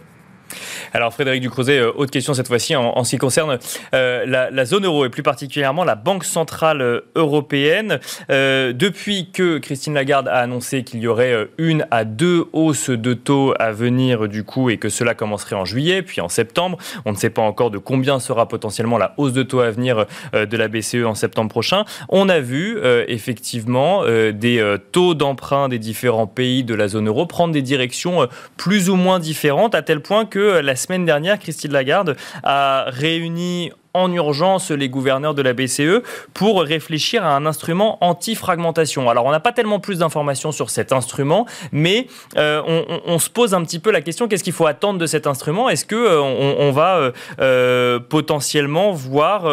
Alors 0.93 1.13
Frédéric 1.13 1.41
Ducrozet, 1.41 1.79
euh, 1.79 1.91
autre 1.95 2.11
question 2.11 2.33
cette 2.33 2.47
fois-ci 2.47 2.75
en, 2.75 3.03
ce 3.03 3.11
qui 3.11 3.17
concerne 3.17 3.59
euh, 3.93 4.25
la, 4.25 4.65
zone 4.65 4.85
euro 4.85 5.05
et 5.05 5.09
plus 5.09 5.23
particulièrement 5.23 5.83
la 5.83 5.95
Banque 5.95 6.25
Centrale 6.25 6.81
euh, 6.81 7.01
Européenne. 7.15 7.99
depuis 8.29 9.31
que 9.31 9.57
Christine 9.57 9.93
Lagarde 9.93 10.27
a 10.27 10.39
annoncé 10.39 10.83
qu'il 10.83 10.99
y 10.99 11.07
aurait 11.07 11.49
une 11.57 11.85
à 11.91 12.03
deux 12.05 12.45
hausses 12.53 12.89
de 12.89 13.13
taux 13.13 13.53
à 13.59 13.71
venir 13.71 14.27
du 14.27 14.43
coup 14.43 14.69
et 14.69 14.77
que 14.77 14.89
cela 14.89 15.13
commencerait 15.13 15.55
en 15.55 15.65
juillet 15.65 16.01
puis 16.01 16.21
en 16.21 16.29
septembre, 16.29 16.77
on 17.05 17.11
ne 17.11 17.17
sait 17.17 17.29
pas 17.29 17.41
encore 17.41 17.71
de 17.71 17.77
combien 17.77 18.19
sera 18.19 18.47
potentiellement 18.47 18.97
la 18.97 19.13
hausse 19.17 19.33
de 19.33 19.43
taux 19.43 19.59
à 19.59 19.71
venir 19.71 20.05
de 20.33 20.57
la 20.57 20.67
BCE 20.67 21.05
en 21.05 21.15
septembre 21.15 21.49
prochain. 21.49 21.85
On 22.09 22.29
a 22.29 22.39
vu 22.39 22.79
effectivement 23.07 24.03
des 24.05 24.77
taux 24.91 25.13
d'emprunt 25.13 25.69
des 25.69 25.79
différents 25.79 26.27
pays 26.27 26.63
de 26.63 26.73
la 26.73 26.87
zone 26.87 27.07
euro 27.07 27.25
prendre 27.25 27.53
des 27.53 27.61
directions 27.61 28.27
plus 28.57 28.89
ou 28.89 28.95
moins 28.95 29.19
différentes 29.19 29.75
à 29.75 29.81
tel 29.81 30.01
point 30.01 30.25
que 30.25 30.40
la 30.41 30.75
semaine 30.75 31.05
dernière, 31.05 31.39
Christine 31.39 31.71
Lagarde 31.71 32.15
a 32.43 32.85
réuni 32.87 33.71
en 33.93 34.11
urgence 34.11 34.71
les 34.71 34.89
gouverneurs 34.89 35.33
de 35.33 35.41
la 35.41 35.53
BCE 35.53 36.01
pour 36.33 36.61
réfléchir 36.61 37.23
à 37.23 37.35
un 37.35 37.45
instrument 37.45 37.97
anti-fragmentation. 38.01 39.09
Alors 39.09 39.25
on 39.25 39.31
n'a 39.31 39.39
pas 39.39 39.51
tellement 39.51 39.79
plus 39.79 39.99
d'informations 39.99 40.51
sur 40.51 40.69
cet 40.69 40.91
instrument, 40.91 41.45
mais 41.71 42.07
euh, 42.37 42.61
on, 43.05 43.19
se 43.19 43.29
pose 43.29 43.53
un 43.53 43.63
petit 43.63 43.79
peu 43.79 43.91
la 43.91 44.01
question 44.01 44.27
qu'est-ce 44.27 44.43
qu'il 44.43 44.53
faut 44.53 44.65
attendre 44.65 44.99
de 44.99 45.05
cet 45.05 45.27
instrument? 45.27 45.69
Est-ce 45.69 45.85
que 45.85 45.95
euh, 45.95 46.21
on, 46.21 46.71
va 46.71 47.11
euh, 47.39 47.99
potentiellement 47.99 48.91
voir 48.91 49.51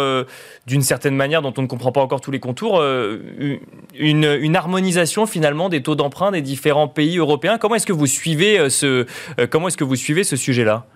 d'une 0.66 0.82
certaine 0.82 1.16
manière, 1.16 1.42
dont 1.42 1.54
on 1.58 1.62
ne 1.62 1.66
comprend 1.66 1.92
pas 1.92 2.00
encore 2.00 2.20
tous 2.20 2.30
les 2.30 2.40
contours, 2.40 2.82
une, 2.82 4.24
une, 4.24 4.56
harmonisation 4.56 5.26
finalement 5.26 5.68
des 5.68 5.82
taux 5.82 5.94
d'emprunt 5.94 6.30
des 6.30 6.42
différents 6.42 6.88
pays 6.88 7.18
européens? 7.18 7.58
Comment 7.58 7.74
est-ce 7.74 7.86
que 7.86 7.92
vous 7.92 8.06
suivez 8.06 8.70
ce 8.70 9.06
comment 9.50 9.68
est-ce 9.68 9.76
que 9.76 9.84
vous 9.84 9.96
suivez 9.96 10.24
ce 10.24 10.36
sujet-là? 10.36 10.86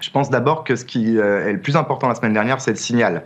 Je 0.00 0.10
pense 0.10 0.30
d'abord 0.30 0.64
que 0.64 0.76
ce 0.76 0.84
qui 0.84 1.18
euh, 1.18 1.48
est 1.48 1.52
le 1.52 1.60
plus 1.60 1.76
important 1.76 2.08
la 2.08 2.14
semaine 2.14 2.32
dernière, 2.32 2.60
c'est 2.60 2.70
le 2.70 2.76
signal. 2.76 3.24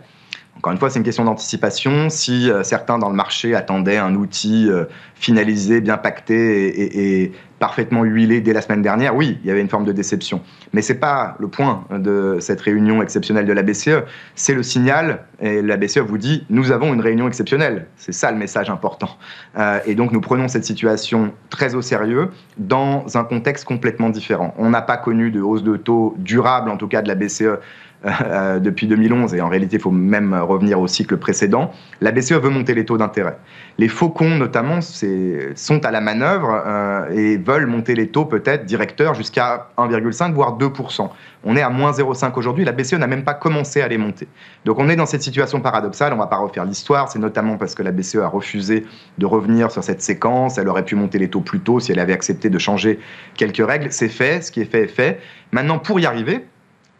Encore 0.57 0.71
une 0.71 0.79
fois, 0.79 0.89
c'est 0.89 0.99
une 0.99 1.05
question 1.05 1.25
d'anticipation. 1.25 2.09
Si 2.09 2.49
euh, 2.49 2.63
certains 2.63 2.97
dans 2.97 3.09
le 3.09 3.15
marché 3.15 3.55
attendaient 3.55 3.97
un 3.97 4.15
outil 4.15 4.69
euh, 4.69 4.85
finalisé, 5.15 5.81
bien 5.81 5.97
pacté 5.97 7.23
et, 7.23 7.33
parfaitement 7.59 8.03
huilé 8.03 8.41
dès 8.41 8.53
la 8.53 8.61
semaine 8.61 8.81
dernière, 8.81 9.15
oui, 9.15 9.37
il 9.43 9.47
y 9.47 9.51
avait 9.51 9.61
une 9.61 9.69
forme 9.69 9.85
de 9.85 9.91
déception. 9.91 10.41
Mais 10.73 10.81
ce 10.81 10.93
n'est 10.93 10.99
pas 10.99 11.35
le 11.39 11.47
point 11.47 11.85
de 11.91 12.37
cette 12.39 12.61
réunion 12.61 13.01
exceptionnelle 13.01 13.45
de 13.45 13.53
la 13.53 13.63
BCE. 13.63 14.03
C'est 14.35 14.53
le 14.53 14.63
signal. 14.63 15.25
Et 15.41 15.61
la 15.61 15.77
BCE 15.77 15.99
vous 15.99 16.17
dit 16.17 16.45
nous 16.49 16.71
avons 16.71 16.93
une 16.93 17.01
réunion 17.01 17.27
exceptionnelle. 17.27 17.87
C'est 17.97 18.13
ça 18.13 18.31
le 18.31 18.37
message 18.37 18.69
important. 18.69 19.09
Euh, 19.57 19.79
et 19.85 19.95
donc 19.95 20.11
nous 20.11 20.21
prenons 20.21 20.47
cette 20.47 20.65
situation 20.65 21.33
très 21.49 21.75
au 21.75 21.81
sérieux 21.81 22.29
dans 22.57 23.05
un 23.15 23.23
contexte 23.23 23.65
complètement 23.65 24.09
différent. 24.09 24.53
On 24.57 24.69
n'a 24.69 24.81
pas 24.81 24.97
connu 24.97 25.31
de 25.31 25.41
hausse 25.41 25.63
de 25.63 25.77
taux 25.77 26.15
durable, 26.17 26.69
en 26.69 26.77
tout 26.77 26.87
cas 26.87 27.01
de 27.01 27.07
la 27.07 27.15
BCE 27.15 27.59
euh, 28.05 28.59
depuis 28.59 28.87
2011, 28.87 29.33
et 29.33 29.41
en 29.41 29.49
réalité, 29.49 29.77
il 29.77 29.81
faut 29.81 29.91
même 29.91 30.33
revenir 30.33 30.79
au 30.79 30.87
cycle 30.87 31.17
précédent, 31.17 31.71
la 32.01 32.11
BCE 32.11 32.33
veut 32.33 32.49
monter 32.49 32.73
les 32.73 32.85
taux 32.85 32.97
d'intérêt. 32.97 33.37
Les 33.77 33.87
faucons, 33.87 34.35
notamment, 34.35 34.79
sont 34.81 35.85
à 35.85 35.91
la 35.91 36.01
manœuvre 36.01 36.63
euh, 36.65 37.09
et 37.11 37.37
veulent 37.37 37.65
monter 37.65 37.95
les 37.95 38.07
taux 38.09 38.25
peut-être 38.25 38.65
directeurs 38.65 39.13
jusqu'à 39.13 39.69
1,5 39.77 40.33
voire 40.33 40.57
2%. 40.57 41.09
On 41.43 41.55
est 41.55 41.61
à 41.61 41.69
moins 41.69 41.91
0,5 41.91 42.33
aujourd'hui, 42.35 42.65
la 42.65 42.71
BCE 42.71 42.93
n'a 42.93 43.07
même 43.07 43.23
pas 43.23 43.33
commencé 43.33 43.81
à 43.81 43.87
les 43.87 43.97
monter. 43.97 44.27
Donc 44.65 44.79
on 44.79 44.89
est 44.89 44.95
dans 44.95 45.05
cette 45.05 45.21
situation 45.21 45.61
paradoxale, 45.61 46.13
on 46.13 46.15
ne 46.15 46.21
va 46.21 46.27
pas 46.27 46.37
refaire 46.37 46.65
l'histoire, 46.65 47.09
c'est 47.09 47.19
notamment 47.19 47.57
parce 47.57 47.75
que 47.75 47.83
la 47.83 47.91
BCE 47.91 48.17
a 48.17 48.27
refusé 48.27 48.85
de 49.17 49.25
revenir 49.25 49.71
sur 49.71 49.83
cette 49.83 50.01
séquence, 50.01 50.57
elle 50.57 50.67
aurait 50.69 50.85
pu 50.85 50.95
monter 50.95 51.19
les 51.19 51.29
taux 51.29 51.41
plus 51.41 51.59
tôt 51.59 51.79
si 51.79 51.91
elle 51.91 51.99
avait 51.99 52.13
accepté 52.13 52.49
de 52.49 52.57
changer 52.57 52.99
quelques 53.35 53.65
règles, 53.65 53.87
c'est 53.91 54.09
fait, 54.09 54.43
ce 54.43 54.51
qui 54.51 54.61
est 54.61 54.65
fait 54.65 54.83
est 54.83 54.87
fait. 54.87 55.19
Maintenant, 55.51 55.79
pour 55.79 55.99
y 55.99 56.05
arriver, 56.05 56.45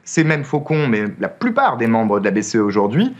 ces 0.05 0.23
mêmes 0.23 0.43
faucons, 0.43 0.87
mais 0.87 1.03
la 1.19 1.29
plupart 1.29 1.77
des 1.77 1.87
membres 1.87 2.19
de 2.19 2.25
la 2.25 2.31
BCE 2.31 2.55
aujourd'hui, 2.55 3.13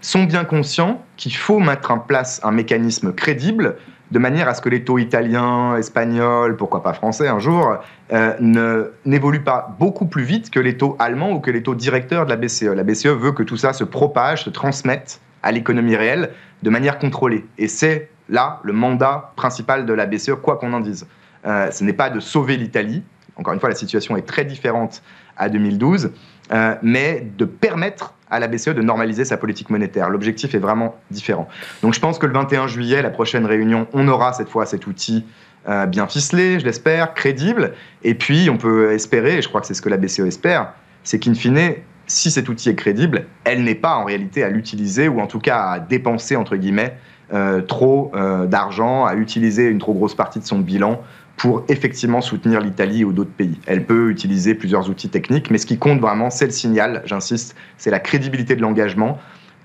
sont 0.00 0.24
bien 0.24 0.44
conscients 0.44 1.02
qu'il 1.16 1.34
faut 1.34 1.58
mettre 1.58 1.90
en 1.90 1.98
place 1.98 2.40
un 2.42 2.52
mécanisme 2.52 3.12
crédible 3.12 3.76
de 4.10 4.18
manière 4.18 4.48
à 4.48 4.54
ce 4.54 4.60
que 4.60 4.68
les 4.68 4.82
taux 4.82 4.98
italiens, 4.98 5.76
espagnols, 5.76 6.56
pourquoi 6.56 6.82
pas 6.82 6.94
français 6.94 7.28
un 7.28 7.38
jour, 7.38 7.76
euh, 8.12 8.88
n'évoluent 9.04 9.44
pas 9.44 9.76
beaucoup 9.78 10.06
plus 10.06 10.24
vite 10.24 10.50
que 10.50 10.58
les 10.58 10.76
taux 10.76 10.96
allemands 10.98 11.30
ou 11.30 11.40
que 11.40 11.50
les 11.50 11.62
taux 11.62 11.76
directeurs 11.76 12.24
de 12.24 12.30
la 12.30 12.36
BCE. 12.36 12.74
La 12.74 12.82
BCE 12.82 13.06
veut 13.06 13.32
que 13.32 13.44
tout 13.44 13.56
ça 13.56 13.72
se 13.72 13.84
propage, 13.84 14.44
se 14.44 14.50
transmette 14.50 15.20
à 15.42 15.52
l'économie 15.52 15.94
réelle 15.94 16.30
de 16.62 16.70
manière 16.70 16.98
contrôlée. 16.98 17.46
Et 17.56 17.68
c'est 17.68 18.10
là 18.28 18.60
le 18.64 18.72
mandat 18.72 19.32
principal 19.36 19.86
de 19.86 19.92
la 19.92 20.06
BCE, 20.06 20.34
quoi 20.42 20.56
qu'on 20.56 20.72
en 20.72 20.80
dise. 20.80 21.06
Euh, 21.46 21.70
ce 21.70 21.84
n'est 21.84 21.92
pas 21.92 22.10
de 22.10 22.18
sauver 22.18 22.56
l'Italie. 22.56 23.02
Encore 23.36 23.54
une 23.54 23.60
fois, 23.60 23.68
la 23.68 23.76
situation 23.76 24.16
est 24.16 24.26
très 24.26 24.44
différente 24.44 25.02
à 25.40 25.48
2012, 25.48 26.12
euh, 26.52 26.74
mais 26.82 27.26
de 27.36 27.44
permettre 27.44 28.14
à 28.30 28.38
la 28.38 28.46
BCE 28.46 28.68
de 28.68 28.82
normaliser 28.82 29.24
sa 29.24 29.36
politique 29.36 29.70
monétaire. 29.70 30.08
L'objectif 30.08 30.54
est 30.54 30.58
vraiment 30.58 30.94
différent. 31.10 31.48
Donc 31.82 31.94
je 31.94 32.00
pense 32.00 32.18
que 32.18 32.26
le 32.26 32.32
21 32.32 32.68
juillet, 32.68 33.02
la 33.02 33.10
prochaine 33.10 33.44
réunion, 33.44 33.88
on 33.92 34.06
aura 34.06 34.32
cette 34.32 34.48
fois 34.48 34.66
cet 34.66 34.86
outil 34.86 35.24
euh, 35.68 35.86
bien 35.86 36.06
ficelé, 36.06 36.60
je 36.60 36.64
l'espère, 36.64 37.14
crédible. 37.14 37.72
Et 38.04 38.14
puis 38.14 38.48
on 38.50 38.56
peut 38.56 38.92
espérer, 38.92 39.38
et 39.38 39.42
je 39.42 39.48
crois 39.48 39.60
que 39.60 39.66
c'est 39.66 39.74
ce 39.74 39.82
que 39.82 39.88
la 39.88 39.96
BCE 39.96 40.20
espère, 40.20 40.74
c'est 41.02 41.18
qu'in 41.18 41.34
fine, 41.34 41.74
si 42.06 42.30
cet 42.30 42.48
outil 42.48 42.68
est 42.68 42.76
crédible, 42.76 43.26
elle 43.44 43.64
n'est 43.64 43.74
pas 43.74 43.96
en 43.96 44.04
réalité 44.04 44.44
à 44.44 44.48
l'utiliser 44.48 45.08
ou 45.08 45.20
en 45.20 45.26
tout 45.26 45.40
cas 45.40 45.62
à 45.62 45.80
dépenser, 45.80 46.36
entre 46.36 46.56
guillemets, 46.56 46.96
euh, 47.32 47.62
trop 47.62 48.12
d'argent, 48.46 49.06
à 49.06 49.14
utiliser 49.14 49.66
une 49.66 49.78
trop 49.78 49.94
grosse 49.94 50.14
partie 50.14 50.40
de 50.40 50.44
son 50.44 50.58
bilan 50.58 51.00
pour 51.40 51.64
effectivement 51.68 52.20
soutenir 52.20 52.60
l'Italie 52.60 53.02
ou 53.02 53.14
d'autres 53.14 53.32
pays. 53.32 53.58
Elle 53.66 53.86
peut 53.86 54.10
utiliser 54.10 54.54
plusieurs 54.54 54.90
outils 54.90 55.08
techniques, 55.08 55.50
mais 55.50 55.56
ce 55.56 55.64
qui 55.64 55.78
compte 55.78 55.98
vraiment, 55.98 56.28
c'est 56.28 56.44
le 56.44 56.50
signal, 56.50 57.02
j'insiste, 57.06 57.56
c'est 57.78 57.90
la 57.90 57.98
crédibilité 57.98 58.56
de 58.56 58.60
l'engagement 58.60 59.18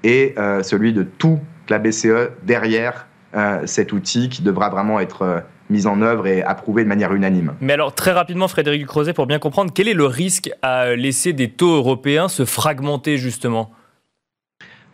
et 0.03 0.33
euh, 0.37 0.63
celui 0.63 0.93
de 0.93 1.03
toute 1.03 1.41
la 1.67 1.79
BCE 1.79 2.29
derrière 2.43 3.07
euh, 3.35 3.65
cet 3.65 3.91
outil 3.91 4.29
qui 4.29 4.41
devra 4.41 4.69
vraiment 4.69 5.01
être 5.01 5.21
euh, 5.23 5.39
mis 5.69 5.85
en 5.85 6.01
œuvre 6.01 6.27
et 6.27 6.43
approuvé 6.43 6.85
de 6.85 6.87
manière 6.87 7.13
unanime. 7.13 7.55
Mais 7.59 7.73
alors, 7.73 7.93
très 7.93 8.11
rapidement, 8.11 8.47
Frédéric 8.47 8.85
Crozet, 8.85 9.11
pour 9.11 9.27
bien 9.27 9.39
comprendre, 9.39 9.71
quel 9.75 9.89
est 9.89 9.93
le 9.93 10.05
risque 10.05 10.49
à 10.61 10.95
laisser 10.95 11.33
des 11.33 11.49
taux 11.49 11.75
européens 11.75 12.29
se 12.29 12.45
fragmenter 12.45 13.17
justement? 13.17 13.71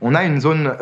On 0.02 0.16
a 0.16 0.24
une 0.24 0.42
zone 0.42 0.74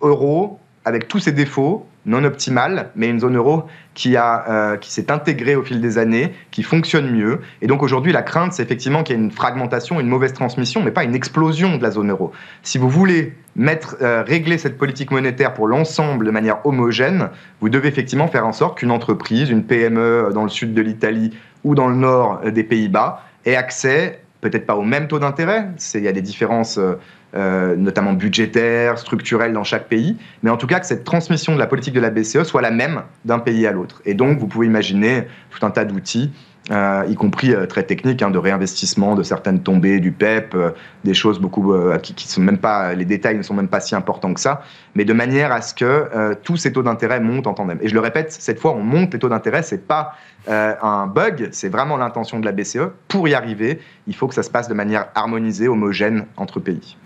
euro 0.00 0.60
avec 0.84 1.08
tous 1.08 1.18
ses 1.18 1.32
défauts, 1.32 1.88
non 2.06 2.24
optimale, 2.24 2.90
mais 2.96 3.08
une 3.08 3.20
zone 3.20 3.36
euro 3.36 3.64
qui, 3.94 4.16
euh, 4.16 4.76
qui 4.76 4.92
s'est 4.92 5.10
intégrée 5.10 5.56
au 5.56 5.62
fil 5.62 5.80
des 5.80 5.98
années, 5.98 6.34
qui 6.50 6.62
fonctionne 6.62 7.10
mieux. 7.10 7.40
Et 7.62 7.66
donc 7.66 7.82
aujourd'hui, 7.82 8.12
la 8.12 8.22
crainte, 8.22 8.52
c'est 8.52 8.62
effectivement 8.62 9.02
qu'il 9.02 9.16
y 9.16 9.18
ait 9.18 9.22
une 9.22 9.30
fragmentation, 9.30 10.00
une 10.00 10.08
mauvaise 10.08 10.32
transmission, 10.32 10.82
mais 10.82 10.90
pas 10.90 11.04
une 11.04 11.14
explosion 11.14 11.76
de 11.76 11.82
la 11.82 11.90
zone 11.90 12.10
euro. 12.10 12.32
Si 12.62 12.78
vous 12.78 12.88
voulez 12.88 13.34
mettre, 13.56 13.96
euh, 14.02 14.22
régler 14.22 14.58
cette 14.58 14.76
politique 14.76 15.10
monétaire 15.10 15.54
pour 15.54 15.66
l'ensemble 15.66 16.26
de 16.26 16.30
manière 16.30 16.64
homogène, 16.66 17.30
vous 17.60 17.68
devez 17.68 17.88
effectivement 17.88 18.28
faire 18.28 18.46
en 18.46 18.52
sorte 18.52 18.78
qu'une 18.78 18.90
entreprise, 18.90 19.50
une 19.50 19.64
PME 19.64 20.30
dans 20.34 20.42
le 20.42 20.50
sud 20.50 20.74
de 20.74 20.82
l'Italie 20.82 21.32
ou 21.62 21.74
dans 21.74 21.88
le 21.88 21.96
nord 21.96 22.40
des 22.50 22.64
Pays-Bas, 22.64 23.22
ait 23.46 23.56
accès 23.56 24.23
peut-être 24.44 24.66
pas 24.66 24.76
au 24.76 24.82
même 24.82 25.08
taux 25.08 25.18
d'intérêt, 25.18 25.70
il 25.94 26.02
y 26.02 26.08
a 26.08 26.12
des 26.12 26.20
différences 26.20 26.76
euh, 26.76 26.96
euh, 27.34 27.76
notamment 27.76 28.12
budgétaires, 28.12 28.98
structurelles 28.98 29.54
dans 29.54 29.64
chaque 29.64 29.88
pays, 29.88 30.18
mais 30.42 30.50
en 30.50 30.58
tout 30.58 30.66
cas 30.66 30.80
que 30.80 30.86
cette 30.86 31.02
transmission 31.02 31.54
de 31.54 31.58
la 31.58 31.66
politique 31.66 31.94
de 31.94 32.00
la 32.00 32.10
BCE 32.10 32.42
soit 32.44 32.60
la 32.60 32.70
même 32.70 33.02
d'un 33.24 33.38
pays 33.38 33.66
à 33.66 33.72
l'autre. 33.72 34.02
Et 34.04 34.12
donc 34.12 34.38
vous 34.38 34.46
pouvez 34.46 34.66
imaginer 34.66 35.26
tout 35.48 35.64
un 35.64 35.70
tas 35.70 35.86
d'outils 35.86 36.30
euh, 36.70 37.04
y 37.08 37.14
compris 37.14 37.54
euh, 37.54 37.66
très 37.66 37.82
techniques, 37.82 38.22
hein, 38.22 38.30
de 38.30 38.38
réinvestissement 38.38 39.14
de 39.14 39.22
certaines 39.22 39.60
tombées 39.60 40.00
du 40.00 40.12
PEP, 40.12 40.54
euh, 40.54 40.70
des 41.04 41.12
choses 41.12 41.38
beaucoup 41.38 41.74
qui, 42.02 42.14
qui, 42.14 42.26
sont 42.26 42.40
même 42.40 42.56
pas, 42.56 42.94
les 42.94 43.04
détails 43.04 43.36
ne 43.36 43.42
sont 43.42 43.52
même 43.52 43.68
pas 43.68 43.80
si 43.80 43.94
importants 43.94 44.32
que 44.32 44.40
ça, 44.40 44.62
mais 44.94 45.04
de 45.04 45.12
manière 45.12 45.52
à 45.52 45.60
ce 45.60 45.74
que 45.74 46.34
tous 46.42 46.56
ces 46.56 46.72
taux 46.72 46.82
d'intérêt 46.82 47.20
montent 47.20 47.46
en 47.46 47.52
tandem. 47.52 47.78
Et 47.82 47.88
je 47.88 47.94
le 47.94 48.00
répète, 48.00 48.32
cette 48.32 48.58
fois, 48.58 48.72
on 48.72 48.82
monte 48.82 49.12
les 49.12 49.18
taux 49.18 49.28
d'intérêt, 49.28 49.62
c'est 49.62 49.86
pas 49.86 50.12
un 50.48 51.06
bug, 51.06 51.50
c'est 51.52 51.68
vraiment 51.68 51.98
l'intention 51.98 52.40
de 52.40 52.46
la 52.46 52.52
BCE. 52.52 52.88
Pour 53.08 53.28
y 53.28 53.34
arriver, 53.34 53.80
il 54.06 54.14
faut 54.14 54.28
que 54.28 54.34
ça 54.34 54.42
se 54.42 54.50
passe 54.50 54.66
de 54.66 54.74
manière 54.74 55.08
harmonisée, 55.14 55.68
homogène 55.68 56.24
entre 56.38 56.58
pays. 56.58 56.96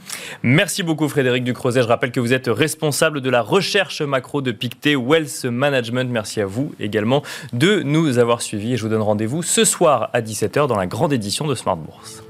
Merci 0.42 0.82
beaucoup 0.82 1.08
Frédéric 1.08 1.44
Ducrozet. 1.44 1.82
Je 1.82 1.88
rappelle 1.88 2.12
que 2.12 2.20
vous 2.20 2.32
êtes 2.32 2.48
responsable 2.48 3.20
de 3.20 3.30
la 3.30 3.42
recherche 3.42 4.02
macro 4.02 4.42
de 4.42 4.52
Pictet 4.52 4.96
Wealth 4.96 5.44
Management. 5.44 6.10
Merci 6.10 6.40
à 6.40 6.46
vous 6.46 6.72
également 6.80 7.22
de 7.52 7.82
nous 7.82 8.18
avoir 8.18 8.42
suivis 8.42 8.74
et 8.74 8.76
je 8.76 8.82
vous 8.82 8.88
donne 8.88 9.02
rendez-vous 9.02 9.42
ce 9.48 9.64
soir 9.64 10.10
à 10.12 10.20
17h 10.20 10.66
dans 10.66 10.76
la 10.76 10.86
grande 10.86 11.10
édition 11.14 11.46
de 11.46 11.54
Smart 11.54 11.74
Bourse. 11.76 12.22